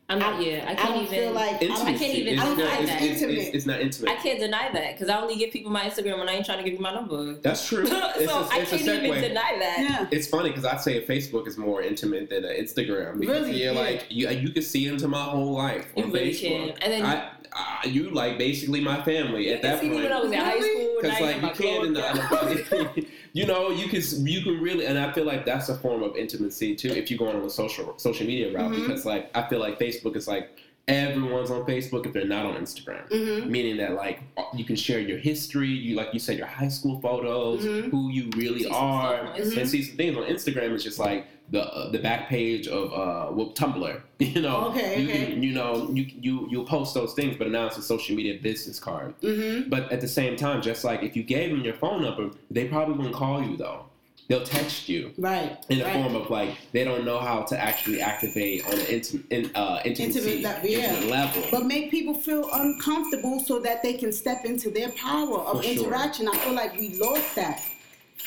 [0.07, 0.35] I'm not.
[0.35, 1.07] I- Yeah, I I can't don't even.
[1.19, 3.01] feel like I I can't even It's deny not, it's, that.
[3.01, 4.11] it's, it's, it's not intimate.
[4.11, 6.59] I can't deny that because I only give people my Instagram when I ain't trying
[6.59, 7.33] to give you my number.
[7.41, 7.87] That's true.
[7.87, 9.77] so It's a, I it's a can't even deny that.
[9.79, 10.07] Yeah.
[10.11, 13.63] It's funny because I say Facebook is more intimate than uh, Instagram because Really?
[13.63, 13.79] you're Yeah.
[13.79, 16.77] like you you can see into my whole life You on really Facebook.
[16.79, 16.83] can.
[16.83, 20.03] And then- I, I you like basically my family at that See me point.
[20.09, 20.95] when I was in high school.
[21.01, 21.93] Because like you're you my can't in
[22.27, 25.75] close the, you know you can you can really and I feel like that's a
[25.75, 28.87] form of intimacy too if you're going on the social social media route Mhm.
[28.87, 32.55] because like I feel like Facebook is like everyone's on Facebook if they're not on
[32.55, 33.51] Instagram Mm-hmm.
[33.51, 34.21] meaning that like
[34.53, 37.89] you can share your history you like you said your high school photos Mhm.
[37.89, 39.57] who you really See are Instagram.
[39.57, 42.91] and see some things on Instagram it's just like the uh, the back page of
[42.93, 45.33] uh well, Tumblr you know Okay, you, okay.
[45.35, 48.79] you know you you you post those things but now it's a social media business
[48.79, 49.69] card Mm-hmm.
[49.69, 52.65] but at the same time just like if you gave them your phone number they
[52.67, 53.85] probably wouldn't call you though
[54.27, 55.57] they'll text you Right.
[55.69, 55.93] in the right.
[55.93, 59.81] form of like they don't know how to actually activate on an intim- in, uh,
[59.85, 60.89] intimacy Intimate le- yeah.
[60.93, 65.39] intimate level but make people feel uncomfortable so that they can step into their power
[65.39, 65.83] of For sure.
[65.85, 66.27] interaction.
[66.27, 67.61] I feel like we lost that.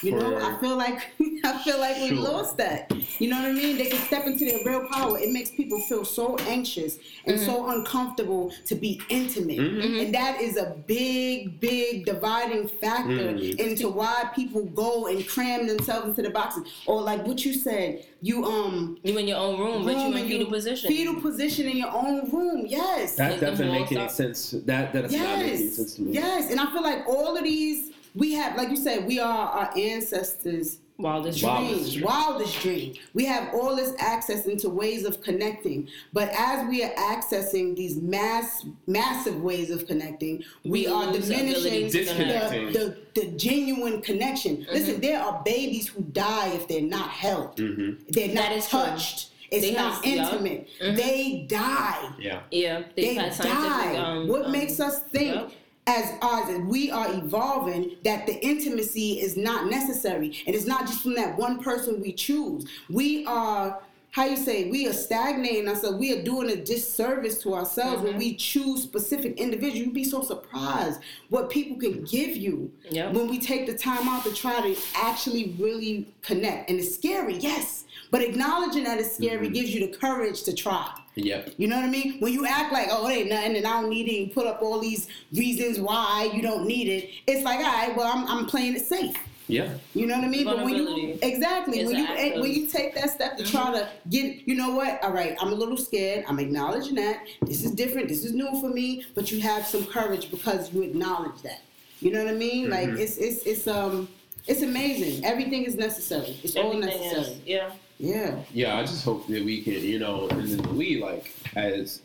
[0.03, 1.01] You know, I feel like
[1.45, 2.19] I feel like we sure.
[2.19, 2.93] lost that.
[3.19, 3.77] You know what I mean?
[3.79, 5.19] They can step into their real power.
[5.19, 10.05] It makes people feel so anxious and so uncomfortable to be intimate, Mhm.
[10.05, 13.59] and that is a big, big dividing factor Mm.
[13.59, 16.65] into why people go and cram themselves into the boxes.
[16.87, 20.13] Or like what you said, you um You in your own room, but you room
[20.13, 20.89] in and fetal you- position.
[20.91, 22.67] Fetal position in your own room.
[22.69, 23.17] Yes.
[23.17, 26.03] that Like the doesn't make any sense that that does not make any sense to
[26.03, 26.51] me Yes.
[26.51, 29.71] And I feel like all of these we have, like you said, we are our
[29.79, 31.59] ancestors' Wildest Wow.
[31.59, 31.79] dreams.
[31.79, 32.05] Wildest dream.
[32.05, 32.95] wildest dream.
[33.15, 37.95] We have all this access into ways of connecting, but as we are accessing these
[38.03, 43.27] mass, massive ways of connecting, we, We are lose the ability diminishing the, the, the
[43.37, 44.57] genuine connection.
[44.57, 44.73] Mm-hmm.
[44.73, 47.57] Listen, there are babies who die if they're not held.
[47.57, 48.81] hmm They're That not is true.
[48.81, 49.31] touched.
[49.53, 50.31] It's They not have- yeah.
[50.31, 50.69] intimate.
[50.83, 50.97] Mhm.
[50.97, 53.63] They die yeah Yeah, they they've had scientific.
[53.71, 53.97] die.
[53.97, 55.53] Um, what um, makes us think yep.
[55.89, 60.37] As as we are evolving that the intimacy is not necessary.
[60.47, 62.67] And it's not just from that one person we choose.
[62.91, 63.81] We are
[64.19, 68.15] how you say we are stagnating ourselves we are doing a disservice to ourselves when
[68.15, 68.19] Mhm.
[68.19, 73.15] we choose specific individuals you'd be so surprised what people can give you Yep.
[73.15, 77.37] when we take the time out to try to actually really connect and it's scary
[77.39, 79.55] yes but acknowledging that it's scary Mhm.
[79.55, 82.17] gives you the courage to try yep you know what I mean?
[82.19, 84.47] When you act like, oh, it ain't nothing and I don't need it, and put
[84.47, 88.25] up all these reasons why you don't need it, it's like, all right, well, I'm,
[88.27, 89.15] I'm playing it safe.
[89.49, 90.45] Yeah You know what I mean?
[90.45, 93.73] But when you exactly when you act eh, when you take that step to try
[93.73, 95.03] to get, you know what?
[95.03, 96.25] All right, I'm a little scared.
[96.29, 98.09] I'm acknowledging that this is different.
[98.09, 99.05] This is new for me.
[99.15, 101.63] But you have some courage because you acknowledge that.
[102.01, 102.71] You know what I mean?
[102.71, 103.01] Like Mhm.
[103.01, 104.09] it's it's it's um
[104.47, 105.25] it's amazing.
[105.25, 106.39] Everything is necessary.
[106.45, 107.23] It's all necessary.
[107.23, 107.41] is.
[107.47, 107.71] Yeah.
[107.99, 108.37] Yeah.
[108.55, 112.01] yeah I just hope that we can you know and then we like as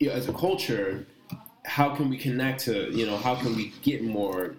[0.00, 1.06] you know, as a culture
[1.64, 4.56] how can we connect to you know how can we get more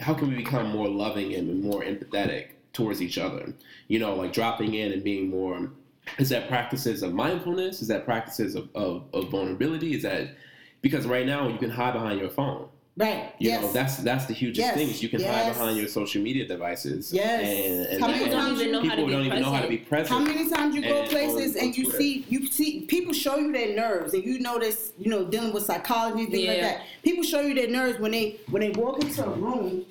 [0.00, 3.52] how can we become more loving and more empathetic towards each other?
[3.88, 5.70] You know, like dropping in and being more.
[6.18, 7.80] Is that practices of mindfulness?
[7.80, 9.94] Is that practices of, of, of vulnerability?
[9.94, 10.36] Is that
[10.82, 12.68] because right now you can hide behind your phone.
[12.96, 13.32] Right.
[13.40, 13.62] You yes.
[13.62, 14.76] know, that's that's the hugest Yes.
[14.76, 14.88] thing.
[14.88, 15.56] is You can hide Yes.
[15.58, 17.12] behind your social media devices.
[17.12, 17.42] Yes.
[17.42, 19.26] And, and How that- many People don't times even know how to people be don't
[19.26, 20.08] even know how to be present.
[20.08, 20.28] present.
[20.28, 21.98] How many times you go And places on- and on you Twitter.
[21.98, 25.64] see you see people show you their nerves and you notice you know dealing with
[25.64, 26.62] psychology things like Yeah.
[26.62, 26.82] that.
[27.02, 29.84] People show you their nerves when they when they walk into a room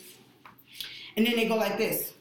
[1.18, 2.14] and then they go like this.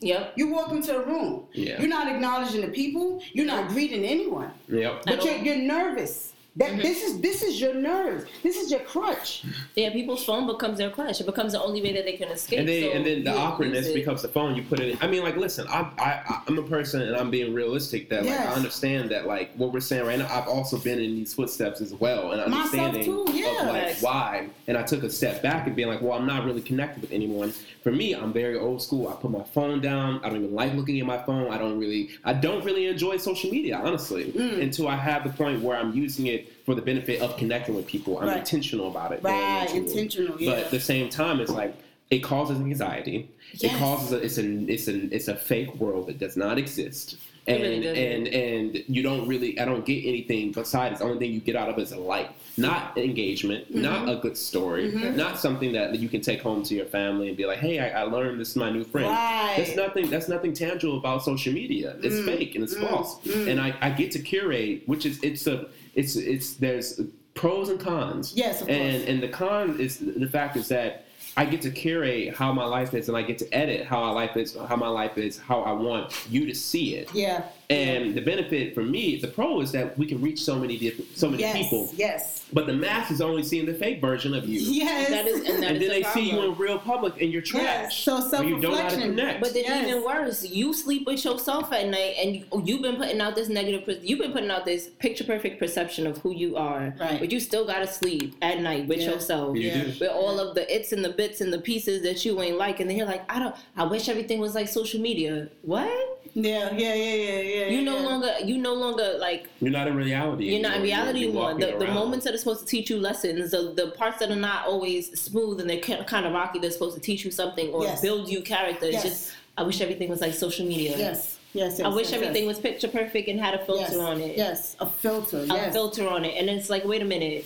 [0.00, 0.34] Yep.
[0.36, 1.44] You walk into a room.
[1.54, 1.78] Yeah.
[1.80, 3.22] You're not acknowledging the people.
[3.32, 4.50] You're not greeting anyone.
[4.68, 5.02] Yep.
[5.06, 5.40] But At you're, all.
[5.44, 6.32] you're nervous.
[6.56, 6.82] That Mhm.
[6.82, 8.24] this is this is your nerves.
[8.42, 9.44] This is your crutch.
[9.76, 11.20] Yeah, people's phone becomes their crutch.
[11.20, 12.58] It becomes the only way that they can escape.
[12.58, 14.56] And then, so and then the you awkwardness becomes the phone.
[14.56, 14.88] You put it.
[14.90, 14.98] in.
[15.00, 18.08] I mean, like, listen, I, I, I'm a person, and I'm being realistic.
[18.10, 18.48] That like, Yes.
[18.48, 20.26] I understand that like what we're saying right now.
[20.28, 23.60] I've also been in these footsteps as well, and Myself understanding too, yeah.
[23.62, 24.02] of like Yes.
[24.02, 24.48] why.
[24.66, 27.12] And I took a step back and being like, well, I'm not really connected with
[27.12, 27.52] anyone.
[27.84, 29.08] For me, I'm very old school.
[29.08, 30.20] I put my phone down.
[30.24, 31.50] I don't even like looking at my phone.
[31.50, 34.60] I don't really, I don't really enjoy social media, honestly, Mm.
[34.62, 37.84] until I have the point where I'm using it for the benefit of connecting with
[37.86, 38.18] people.
[38.20, 38.38] I'm Right.
[38.38, 39.20] intentional about it.
[39.24, 40.40] Right, intentional.
[40.40, 40.50] Yeah.
[40.50, 41.74] But at the same time, it's like
[42.10, 43.28] it causes anxiety.
[43.60, 47.16] It causes a, it's a it's a it's a fake world that does not exist.
[47.48, 51.32] And really and and you don't really I don't get anything besides the only thing
[51.32, 55.16] you get out of it is a like, not engagement, not a good story, Mhm.
[55.16, 58.02] not something that you can take home to your family and be like, hey, I,
[58.02, 59.08] I learned this is my new friend.
[59.08, 59.54] Right.
[59.56, 60.10] That's nothing.
[60.10, 61.96] That's nothing tangible about social media.
[62.02, 63.16] It's Mm, fake and it's mm, false.
[63.24, 63.48] mm.
[63.48, 67.00] And I, I get to curate, which is it's a it's it's there's
[67.34, 68.32] pros and cons.
[68.34, 69.08] Yes, of And course.
[69.08, 72.92] and the con is the fact is that I get to curate how my life
[72.94, 75.62] is, and I get to edit how my life is, how my life is, how
[75.62, 77.08] I want you to see it.
[77.14, 77.44] yeah.
[77.70, 81.16] And the benefit for me, the pro is that we can reach so many different,
[81.16, 81.56] so many yes.
[81.56, 81.88] people.
[81.94, 82.44] Yes.
[82.52, 84.58] But the mass is only seeing the fake version of you.
[84.60, 85.08] Yes.
[85.10, 87.32] That is, and that and is then the they see you in real public and
[87.32, 87.96] you're Yes.
[87.96, 89.00] So Or you don't know to self-reflection.
[89.02, 89.40] connect.
[89.40, 89.88] But then Yes.
[89.88, 93.36] even worse, you sleep with yourself at night, and you, oh, you've been putting out
[93.36, 94.00] this negative.
[94.02, 97.20] You've been putting out this picture perfect perception of who you are, Right.
[97.20, 99.10] but you still gotta sleep at night with Yeah.
[99.12, 99.56] yourself.
[99.56, 99.84] You Yeah.
[100.00, 102.80] With all of the its and the bits and the pieces that you ain't like,
[102.80, 103.54] and then you're like, I don't.
[103.76, 105.48] I wish everything was like social media.
[105.62, 106.16] What?
[106.34, 107.59] Yeah, yeah, yeah, yeah, yeah.
[107.68, 108.06] You no yeah.
[108.06, 108.34] longer.
[108.44, 109.48] You no longer like.
[109.60, 110.46] You're not in reality.
[110.46, 111.54] You're not in reality You're anymore.
[111.54, 114.36] The, the moments that are supposed to teach you lessons, the, the parts that are
[114.36, 117.84] not always smooth and they're kind of rocky, they're supposed to teach you something or
[117.84, 118.00] Yes.
[118.00, 118.86] build you character.
[118.86, 119.02] It's Yes.
[119.02, 120.96] just, I wish everything was like social media.
[120.96, 121.38] Yes.
[121.52, 121.78] Yes.
[121.78, 122.56] yes I wish yes, everything yes.
[122.56, 123.96] was picture perfect and had a filter yes.
[123.96, 124.36] on it.
[124.36, 125.46] Yes, a filter.
[125.50, 126.36] A filter on it.
[126.36, 127.44] And it's like, wait a minute.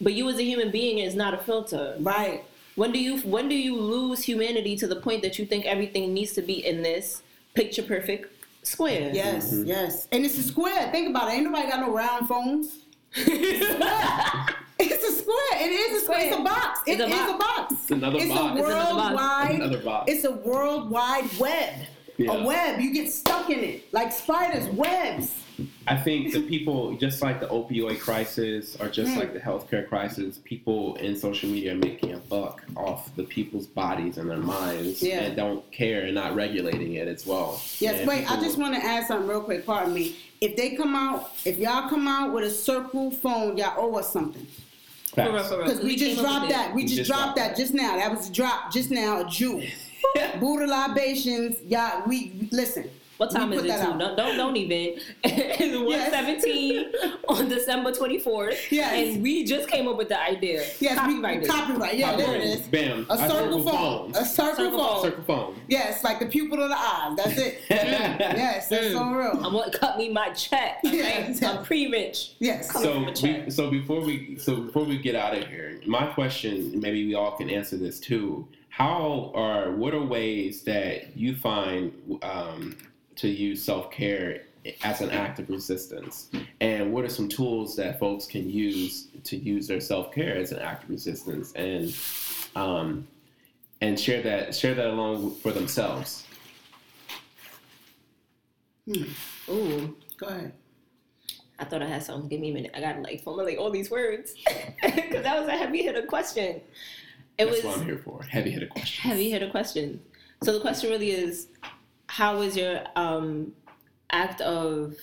[0.00, 1.96] But you as a human being is not a filter.
[2.00, 2.44] Right.
[2.74, 6.12] When do you when do you lose humanity to the point that you think everything
[6.12, 7.22] needs to be in this
[7.54, 8.33] picture perfect
[8.66, 9.10] square?
[9.12, 9.52] Yes.
[9.52, 9.66] Mhm.
[9.66, 10.08] Yes.
[10.12, 10.90] And it's a square.
[10.90, 11.34] Think about it.
[11.34, 12.78] Ain't nobody got no round phones.
[14.76, 15.60] It's a square.
[15.62, 16.26] It is a square.
[16.26, 16.80] It's a box.
[16.86, 17.30] It It's a is box.
[17.32, 17.72] a box.
[17.74, 18.40] It's another it's box.
[18.42, 19.50] a It's worldwide.
[19.54, 20.12] Another box.
[20.12, 21.74] It's a worldwide web.
[22.16, 22.32] Yeah.
[22.32, 22.80] A web.
[22.80, 24.66] You get stuck in it like spiders.
[24.74, 25.32] Webs.
[25.86, 30.38] I think the people, just like the opioid crisis or just like the healthcare crisis,
[30.44, 35.02] people in social media are making a buck off the people's bodies and their minds
[35.02, 35.20] Yeah.
[35.24, 37.60] and don't care and not regulating it as well.
[37.80, 39.66] Yes, And wait, I just want to add something real quick.
[39.66, 40.16] Pardon me.
[40.40, 44.10] If they come out, if y'all come out with a circle phone, y'all owe us
[44.12, 44.46] something.
[45.14, 45.48] For real, Facts.
[45.48, 45.66] for real.
[45.66, 46.74] Because we, just dropped that.
[46.74, 47.56] We We just, just dropped dropped that that.
[47.56, 47.96] just now.
[47.96, 49.62] That was a drop just now, a Jew.
[50.40, 52.88] Buddha libations, y'all, we, listen.
[53.16, 53.68] What time we is it?
[53.80, 53.98] Too?
[53.98, 54.98] Don't, don't don't even.
[55.24, 56.10] It's one Yes.
[56.10, 56.92] seventeen
[57.28, 58.58] on December twenty fourth.
[58.72, 58.92] Yes.
[59.14, 60.64] And we just came up with the idea.
[60.80, 61.96] Yes, we, copyright.
[61.96, 62.60] Yeah, there it is.
[62.62, 63.06] Bam.
[63.08, 64.12] A circle phone.
[64.12, 64.16] phones.
[64.18, 65.02] A circle, Circle phone.
[65.02, 65.60] Circle phone.
[65.68, 67.14] Yes, like the pupil of the eye.
[67.16, 67.60] That's it.
[67.70, 69.16] yes, that's so Mm.
[69.16, 69.44] real.
[69.44, 70.78] I want to cut me my check.
[70.84, 70.96] Okay?
[70.96, 71.42] Yes.
[71.42, 72.32] I'm pre-rich.
[72.40, 72.70] Yes.
[72.70, 76.80] Come so we, so before we so before we get out of here, my question,
[76.80, 78.46] maybe we all can answer this too.
[78.70, 82.76] How are what are ways that you find um,
[83.16, 84.42] to use self care
[84.82, 89.36] as an act of resistance, and what are some tools that folks can use to
[89.36, 91.94] use their self care as an act of resistance, and
[92.56, 93.06] um,
[93.80, 96.24] and share that share that along for themselves.
[99.48, 99.96] Ooh.
[100.16, 100.52] Go ahead.
[101.58, 102.28] I thought I had something.
[102.28, 102.72] Give me a minute.
[102.74, 104.34] I gotta like formulate all these words
[104.82, 106.60] because that was a heavy hitter question.
[107.36, 108.22] It That's was what I'm here for.
[108.22, 109.10] Heavy hitter question.
[109.10, 110.00] heavy hitter question.
[110.42, 111.48] So the question really is,
[112.14, 113.52] how is your um
[114.10, 114.94] act of,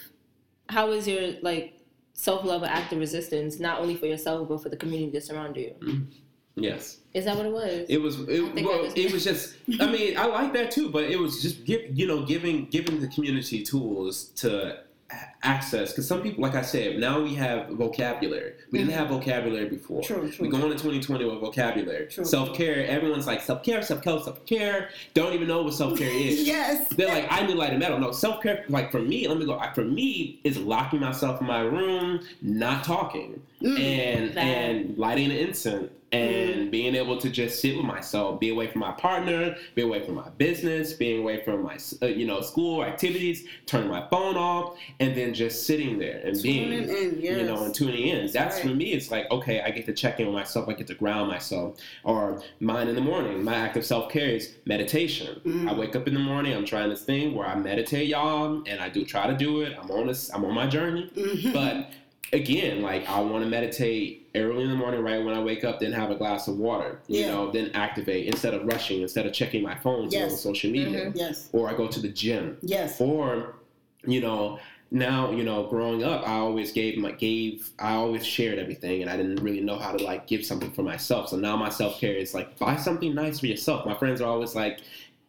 [0.69, 1.77] how is your like
[2.13, 5.23] self love an act of resistance not only for yourself but for the community that
[5.23, 5.75] surround you?
[6.55, 6.99] Yes.
[7.13, 7.85] Is that what it was?
[7.89, 8.83] It was it, well.
[8.83, 9.55] was- It was just.
[9.81, 13.01] I mean, I like that too, but it was just give you know giving giving
[13.01, 14.79] the community tools to
[15.43, 18.53] access because some people, like I said, now we have vocabulary.
[18.71, 18.99] We didn't mm-hmm.
[18.99, 20.01] have vocabulary before.
[20.01, 20.45] True, true.
[20.45, 22.07] We go into 2020 with vocabulary.
[22.07, 22.23] True.
[22.23, 22.85] Self care.
[22.87, 24.89] Everyone's like self care, self care, self care.
[25.13, 26.43] Don't even know what self care is.
[26.47, 26.87] yes.
[26.95, 27.99] They're like, I need light and metal.
[27.99, 29.61] No, self care, like for me, let me go.
[29.75, 33.79] For me, is locking myself in my room, not talking, Mm.
[33.79, 38.49] and That- and lighting an incense, and being able to just sit with myself, be
[38.49, 42.25] away from my partner, be away from my business, being away from my uh, you
[42.27, 46.89] know school activities, turn my phone off, and then just sitting there and being Tuning
[47.15, 48.29] in, you know, and tuning in.
[48.31, 48.63] That's right.
[48.69, 48.91] for me.
[48.91, 50.67] It's like okay, I get to check in with myself.
[50.67, 51.77] I get to ground myself.
[52.03, 53.41] Or mine in the morning.
[53.43, 55.39] My act of self care is meditation.
[55.45, 55.69] Mm.
[55.69, 56.53] I wake up in the morning.
[56.53, 59.77] I'm trying this thing where I meditate, y'all, and I do try to do it.
[59.81, 60.29] I'm on this.
[60.33, 61.09] I'm on my journey.
[61.15, 61.53] Mhm.
[61.53, 61.89] But
[62.33, 65.79] again, like I want to meditate early in the morning, right when I wake up,
[65.79, 66.99] then have a glass of water.
[67.07, 67.31] You Yeah.
[67.31, 71.07] know, then activate instead of rushing, instead of checking my phone go on social media,
[71.07, 71.17] mm-hmm.
[71.17, 71.49] yes.
[71.51, 72.99] or I go to the gym Yes.
[73.01, 73.55] or
[74.05, 74.59] you know
[74.89, 79.09] now you know growing up i always gave my gave i always shared everything and
[79.11, 82.15] i didn't really know how to like give something for myself so now my self-care
[82.15, 84.81] is like buy something nice for yourself my friends are always like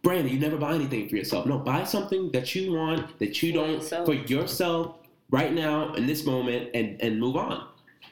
[0.02, 3.52] brandon you never buy anything for yourself no buy something that you want that you
[3.52, 4.96] don't for yourself
[5.32, 7.66] right now in this moment and and move on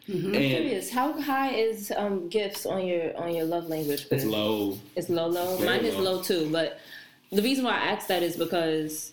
[0.09, 0.25] Mhm.
[0.25, 4.07] and Curious, how high is um, gifts on your on your love language?
[4.11, 5.57] it's low It's low, low.
[5.57, 6.15] Very Mine is low.
[6.17, 6.49] low too.
[6.51, 6.81] But
[7.31, 9.13] the reason why I asked that is because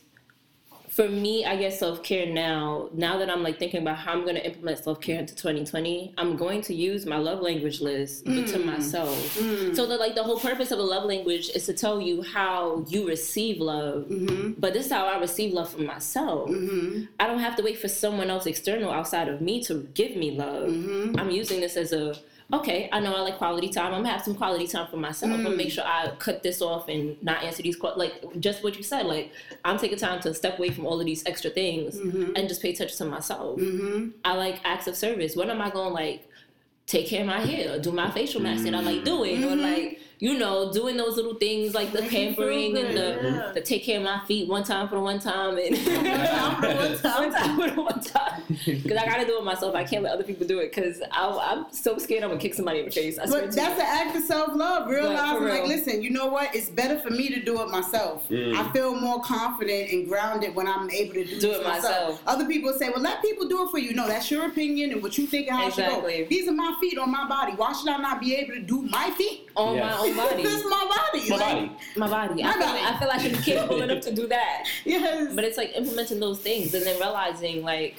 [0.97, 2.89] for me, I guess self care now.
[2.91, 6.15] Now that I'm like thinking about how I'm going to implement self care into 2020,
[6.17, 9.15] I'm going to use my love language list but to myself.
[9.37, 9.75] Mm.
[9.75, 12.83] So the like the whole purpose of a love language is to tell you how
[12.87, 14.05] you receive love.
[14.05, 14.55] Mhm.
[14.59, 16.49] But this is how I receive love from myself.
[16.49, 17.07] Mhm.
[17.19, 20.31] I don't have to wait for someone else external outside of me to give me
[20.31, 20.71] love.
[20.71, 21.19] Mhm.
[21.19, 22.15] I'm using this as a
[22.53, 22.89] okay.
[22.91, 23.93] I know I like quality time.
[23.93, 25.31] I'm gonna have some quality time for myself.
[25.31, 25.71] I'm gonna make mm.
[25.71, 29.05] sure I cut this off and not answer these que- like just what you said.
[29.05, 29.31] Like
[29.65, 32.35] I'm taking time to step away from all of these extra things mm-hmm.
[32.35, 33.59] and just pay attention to myself.
[33.59, 34.13] Mhm.
[34.23, 35.35] I like acts of service.
[35.35, 36.27] When am I going to like
[36.87, 39.49] take care of my hair, or do my facial mask that I like doing, or
[39.49, 39.59] mm-hmm.
[39.61, 43.51] like you know doing those little things like the Make you pampering and the yeah.
[43.53, 46.67] the take care of my feet one time for the one time and time for
[46.67, 47.59] the one time.
[47.59, 49.75] for the one time because I gotta do it myself.
[49.75, 52.79] I can't let other people do it because I'm so scared I'm gonna kick somebody
[52.79, 53.19] in the face.
[53.19, 53.63] I But that's you.
[53.63, 54.89] an act of self love.
[54.89, 55.53] Realizing, real.
[55.53, 56.55] like, listen, you know what?
[56.55, 58.27] It's better for me to do it myself.
[58.29, 58.55] Mm.
[58.55, 62.21] I feel more confident and grounded when I'm able to do, Do this it myself.
[62.25, 63.93] Other people say, well, let people do it for you.
[63.93, 66.07] No, that's your opinion and what you think and how it should go.
[66.29, 67.53] These are my feet on my body.
[67.53, 69.43] Why should I not be able to do my feet?
[69.57, 69.91] on Yes.
[69.91, 70.43] my own body.
[70.43, 71.29] this is my body.
[71.29, 72.43] my like, body my body.
[72.43, 72.81] My I, feel, body.
[72.83, 74.65] I feel I should be capable enough to do that.
[74.85, 75.33] Yes.
[75.35, 77.95] But it's like implementing those things and then realizing like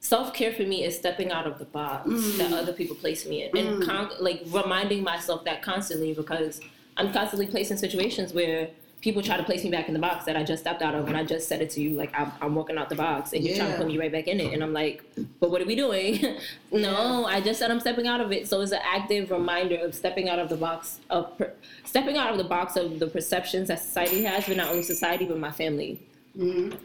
[0.00, 2.36] self care for me is stepping out of the box Mm.
[2.38, 6.60] that other people place me in, and con- like reminding myself that constantly because
[6.96, 8.68] I'm constantly placed in situations where
[9.06, 11.06] people try to place me back in the box that I just stepped out of,
[11.06, 13.44] and I just said it to you like I'm, I'm walking out the box, and
[13.44, 15.04] you're trying to put me right back in it, and I'm like,
[15.38, 16.38] but what are we doing?
[16.72, 18.48] no, I just said I'm stepping out of it.
[18.48, 21.52] So it's an active reminder of stepping out of the box of per-
[21.84, 25.24] stepping out of the box of the perceptions that society has, but not only society
[25.24, 26.02] but my family.
[26.36, 26.76] Mhm.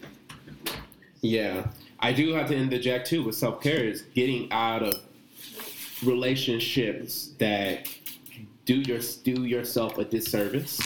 [1.22, 4.94] Yeah, I do have to interject too with self care is getting out of
[6.04, 7.88] relationships that
[8.66, 10.80] do your do yourself a disservice,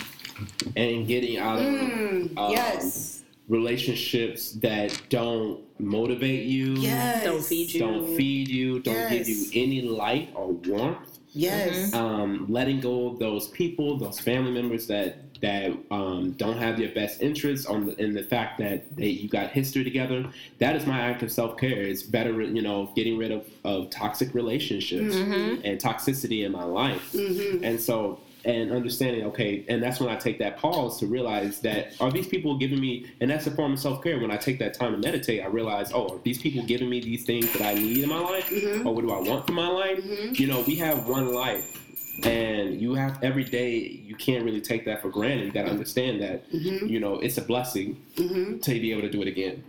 [0.76, 3.24] and getting out of Mm, um, yes.
[3.48, 7.24] relationships that don't motivate you, Yes.
[7.24, 7.80] Don't feed you.
[7.80, 11.20] don't feed you, don't give you any light or warmth.
[11.34, 11.94] Yes.
[11.94, 16.90] Um, letting go of those people, those family members that that um, don't have your
[16.92, 20.26] best interests on the, in the fact that they, you got history together.
[20.60, 21.82] That is my act of self care.
[21.82, 27.12] It's better, you know, getting rid of, of toxic relationships and toxicity in my life.
[27.12, 27.64] Mhm.
[27.64, 32.00] And so, and understanding, okay, and that's when I take that pause to realize that
[32.00, 34.20] are these people giving me, and that's a form of self care.
[34.20, 37.00] When I take that time to meditate, I realize, oh, are these people giving me
[37.02, 38.86] these things that I need in my life, Mhm.
[38.86, 40.00] or what do I want for my life?
[40.04, 40.40] Mhm.
[40.40, 41.82] You know, we have one life,
[42.24, 44.00] and you have every day.
[44.06, 45.48] You can't really take that for granted.
[45.48, 46.90] You got to understand that, Mhm.
[46.90, 48.62] you know, it's a blessing Mhm.
[48.62, 49.64] to be able to do it again.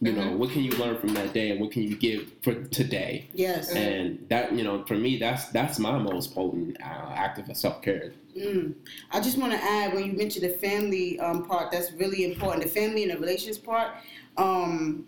[0.00, 2.54] You know, what can you learn from that day, and what can you give for
[2.54, 3.28] today?
[3.32, 3.72] Yes.
[3.72, 7.80] And that, you know, for me, that's that's my most potent uh, act of self
[7.80, 8.12] care.
[8.36, 8.74] Mm.
[9.10, 12.62] I just want to add when you mentioned the family um, part, that's really important.
[12.62, 13.92] The family and the relations part,
[14.36, 15.06] um,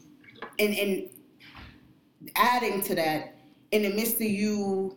[0.58, 1.10] and and
[2.34, 3.36] adding to that,
[3.72, 4.96] in the midst of you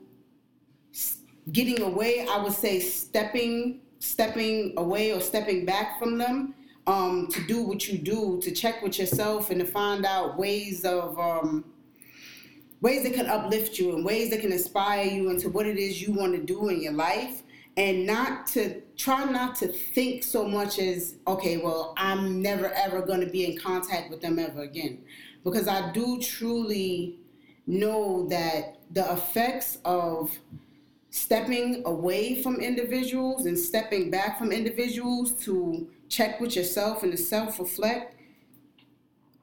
[1.51, 6.55] getting away, I would say stepping stepping away or stepping back from them
[6.87, 10.85] um, to do what you do, to check with yourself and to find out ways
[10.85, 11.17] of.
[11.19, 11.65] Um,
[12.81, 16.01] ways that can uplift you and ways that can inspire you into what it is
[16.01, 17.43] you want to do in your life
[17.77, 23.03] and not to try not to think so much as okay well i'm never ever
[23.03, 24.97] going to be in contact with them ever again
[25.43, 27.17] because I do truly
[27.67, 30.37] know that the effects of
[31.09, 37.17] stepping away from individuals and stepping back from individuals to check with yourself and to
[37.17, 38.15] self reflect,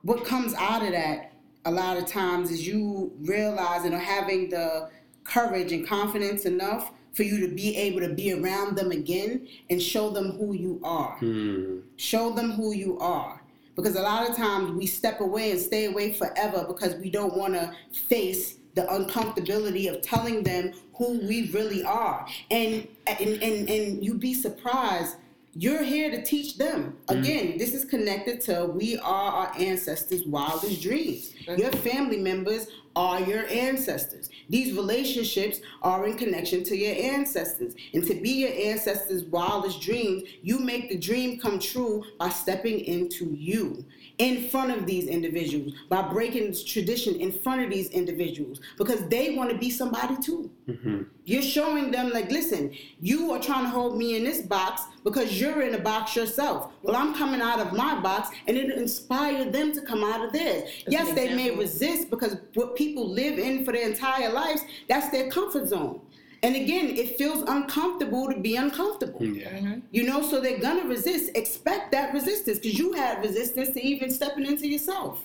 [0.03, 1.33] what comes out of that
[1.64, 4.89] a lot of times is you realizing or having the
[5.25, 9.83] courage and confidence enough for you to be able to be around them again and
[9.83, 11.16] show them who you are.
[11.19, 11.81] Hmm.
[11.97, 13.43] Show them who you are.
[13.75, 17.37] Because a lot of times we step away and stay away forever because we don't
[17.37, 22.27] want to face the uncomfortability of telling them who we really are.
[22.51, 25.16] And and and, and you'd be surprised.
[25.55, 26.96] You're here to teach them.
[27.09, 27.18] Mm.
[27.18, 31.32] Again, this is connected to we are our ancestors' wildest dreams.
[31.46, 32.66] Your family members
[32.99, 34.28] are your ancestors.
[34.49, 37.76] These relationships are in connection to your ancestors.
[37.94, 42.80] And to be your ancestors' wildest dreams, you make the dream come true by stepping
[42.80, 43.84] into you
[44.18, 49.36] in front of these individuals, by breaking tradition in front of these individuals, because they
[49.36, 50.51] want to be somebody too.
[50.68, 51.03] Mm-hmm.
[51.24, 55.40] You're showing them, like, listen, you are trying to hold me in this box because
[55.40, 56.72] you're in a box yourself.
[56.82, 60.32] Well, I'm coming out of my box, and it inspired them to come out of
[60.32, 60.68] theirs.
[60.88, 65.30] yes, they may resist because what people live in for their entire lives, that's their
[65.30, 66.01] comfort zone.
[66.43, 69.24] And again, it feels uncomfortable to be uncomfortable.
[69.24, 69.51] Yeah.
[69.51, 69.80] Mm-hmm.
[69.91, 71.32] You know, so they're gonna resist.
[71.34, 75.24] Expect that resistance because you had resistance to even stepping into yourself.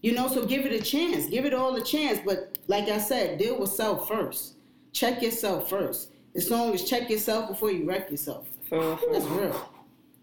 [0.00, 1.26] You know, so give it a chance.
[1.26, 2.20] Give it all a chance.
[2.24, 4.54] But like I said, deal with self first.
[4.92, 6.10] Check yourself first.
[6.34, 8.48] As long as check yourself before you wreck yourself.
[8.68, 9.68] For, for That's real.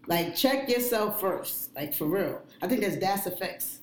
[0.08, 1.74] Like check yourself first.
[1.76, 2.42] Like for real.
[2.60, 3.78] I think that's DAS effects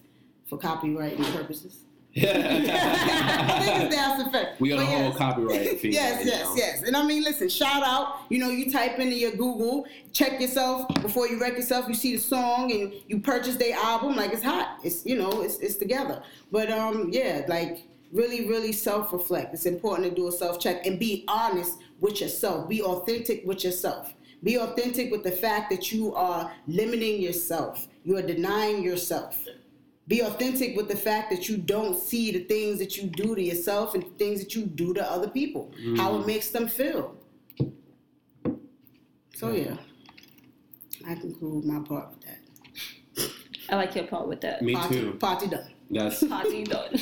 [0.45, 1.83] for copywriting purposes.
[2.27, 4.59] I think it's effect.
[4.59, 5.17] we But a whole yes.
[5.17, 5.93] copyright feed.
[5.93, 6.81] Yes, yes, yes.
[6.83, 8.19] And I mean, listen, shout out.
[8.29, 11.87] You know, you type into your Google, check yourself before you wreck yourself.
[11.87, 14.79] You see the song and you purchase their album, like it's hot.
[14.83, 16.23] It's you know, it's it's together.
[16.51, 19.53] But um, yeah, like really, really self reflect.
[19.53, 22.67] It's important to do a self check and be honest with yourself.
[22.69, 24.13] Be authentic with yourself.
[24.43, 27.87] Be authentic with the fact that you are limiting yourself.
[28.03, 29.45] You are denying yourself.
[30.07, 33.41] Be authentic with the fact that you don't see the things that you do to
[33.41, 37.15] yourself and the things that you do to other people, how it makes them feel.
[39.35, 39.75] So yeah,
[41.07, 42.39] I conclude my part with that.
[43.69, 44.61] I like your part with that.
[44.61, 45.13] Me party, too.
[45.13, 45.71] Party done.
[45.91, 46.89] That's Party done.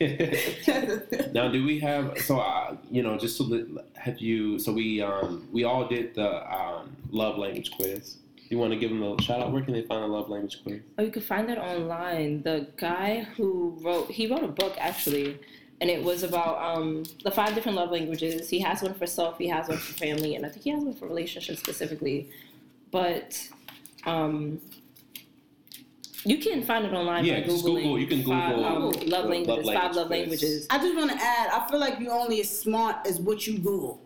[1.32, 1.48] now.
[1.48, 2.40] Do we have so?
[2.40, 4.58] Uh, you know, just so that have you?
[4.58, 8.16] So we um we all did the um love language quiz.
[8.52, 9.50] You want to give them a shout out?
[9.50, 10.82] Where can they find the love language quiz?
[10.98, 12.42] Oh, you can find that online.
[12.42, 15.40] The guy who wrote, he wrote a book actually,
[15.80, 18.50] and it was about um, the five different love languages.
[18.50, 20.84] He has one for self, he has one for family, and I think he has
[20.84, 22.28] one for relationships specifically.
[22.90, 23.40] But
[24.04, 24.60] um,
[26.26, 27.84] you can find it online Yeah, by just googling.
[27.84, 29.64] Google- you can five, Google um, love love languages.
[29.64, 30.18] five language love quiz.
[30.20, 30.66] languages.
[30.68, 31.48] I just want to add.
[31.54, 34.02] I feel like you're only as smart as what you Google.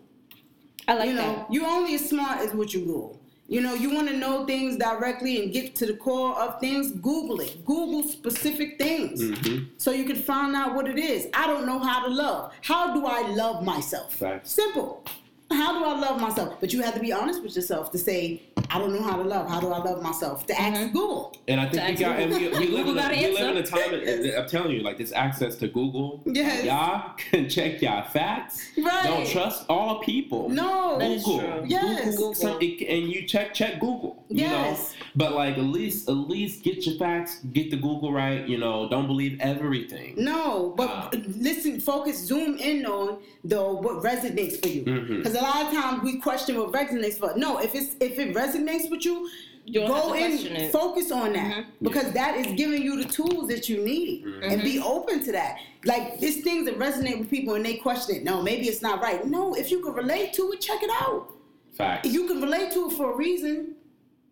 [0.87, 1.47] I like you know, that.
[1.53, 3.16] you're only as smart as what you Google.
[3.49, 6.91] You know, you want to know things directly and get to the core of things.
[6.91, 7.63] Google it.
[7.65, 9.21] Google specific things.
[9.21, 9.65] Mm-hmm.
[9.77, 11.27] so you can find out what it is.
[11.33, 12.51] I don't know how to love.
[12.61, 14.13] How do I love myself?
[14.15, 14.51] Facts.
[14.51, 15.05] Simple.
[15.49, 16.55] How do I love myself?
[16.59, 19.23] But you have to be honest with yourself to say, I don't know how to
[19.23, 19.49] love.
[19.49, 20.45] How do I love myself?
[20.47, 20.91] To ask Mhm.
[20.93, 21.33] Google.
[21.47, 23.23] And I think To we got, and we, we live in Google a, got we
[23.25, 23.71] an live in a answer.
[23.77, 23.93] time.
[23.93, 26.21] And I'm telling you, like this access to Google.
[26.25, 26.65] Yes.
[26.65, 28.67] Y'all can check y'all facts.
[28.77, 29.03] Right.
[29.05, 30.49] Don't trust all people.
[30.49, 30.97] No.
[30.99, 31.39] That is Google.
[31.39, 31.63] true.
[31.67, 32.15] Yes.
[32.15, 34.25] Google some, it, and you check check Google.
[34.29, 34.91] You Yes.
[34.99, 38.45] know, but like at least at least get your facts, get the Google right.
[38.45, 40.15] You know, don't believe everything.
[40.17, 41.09] No, but Ah.
[41.37, 44.81] listen, focus, zoom in on though what resonates for you.
[45.17, 47.33] Because a lot of times we question what resonates for.
[47.37, 49.29] No, if it's if it resonates with you,
[49.65, 50.71] You don't go in, it.
[50.71, 51.65] focus on that Mhm.
[51.81, 55.57] because that is giving you the tools that you need, and be open to that.
[55.85, 58.23] Like there's things that resonate with people and they question it.
[58.23, 59.25] No, maybe it's not right.
[59.25, 61.33] No, if you can relate to it, check it out.
[61.73, 62.07] Facts.
[62.07, 63.75] If you can relate to it for a reason,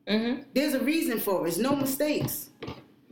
[0.08, 1.50] hmm there's a reason for it.
[1.50, 2.50] It's no mistakes.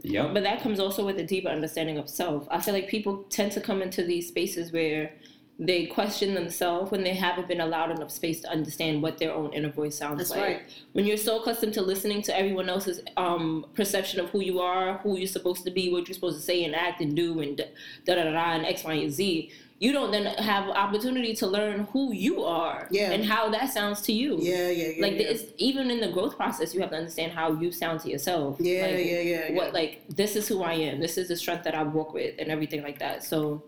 [0.02, 0.34] yep.
[0.34, 2.48] But that comes also with a deeper understanding of self.
[2.52, 5.14] I feel like people tend to come into these spaces where
[5.60, 9.54] they question themselves when they haven't been allowed enough space to understand what their own
[9.54, 10.42] inner voice sounds That's like.
[10.42, 10.62] right.
[10.94, 14.98] When you're so accustomed to listening to everyone else's um, perception of who you are,
[15.00, 17.58] who you're supposed to be, what you're supposed to say and act and do, and
[18.06, 21.46] da da da da, and X, Y, and Z, you don't then have opportunity to
[21.46, 23.12] learn who you are Yeah.
[23.12, 24.38] and how that sounds to you.
[24.40, 25.02] Yeah, yeah, yeah.
[25.04, 25.28] Like yeah.
[25.28, 28.58] it's even in the growth process, you have to understand how you sound to yourself.
[28.60, 29.56] Yeah, Like, yeah, yeah, yeah.
[29.56, 31.00] What like this is who I am.
[31.00, 33.24] This is the strength that I walk with, and everything like that.
[33.24, 33.64] So,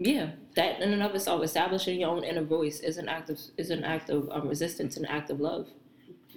[0.00, 0.30] yeah,
[0.60, 3.70] that in and of itself, establishing your own inner voice is an act of is
[3.70, 5.66] an act of um, resistance, an act of love.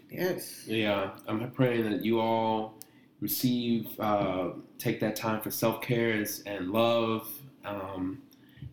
[0.09, 0.63] yes.
[0.65, 2.75] Yeah, I'm praying that you all
[3.19, 7.27] receive, uh, take that time for self care and love.
[7.65, 8.21] Um,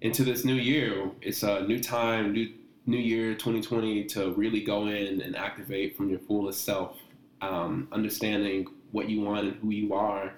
[0.02, 2.52] into this new year, it's a new time, new
[2.86, 6.96] new year 2020 to really go in and activate from your fullest self,
[7.40, 10.32] um, understanding what you want and who you are,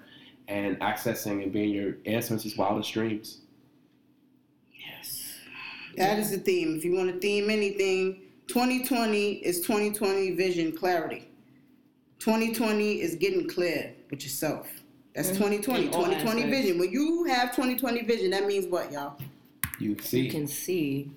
[0.47, 3.42] and accessing and being your ancestors' wildest dreams.
[5.95, 6.75] Yes, that is the theme.
[6.75, 11.27] If you want to theme anything, 2020 is 2020 vision clarity.
[12.19, 14.69] 2020 is getting clear with yourself.
[15.13, 15.61] That's mm-hmm.
[15.61, 15.85] 2020.
[15.87, 16.79] 2020 vision.
[16.79, 19.19] When you have 2020 vision, that means what, y'all?
[19.79, 20.21] You see.
[20.21, 21.11] You can see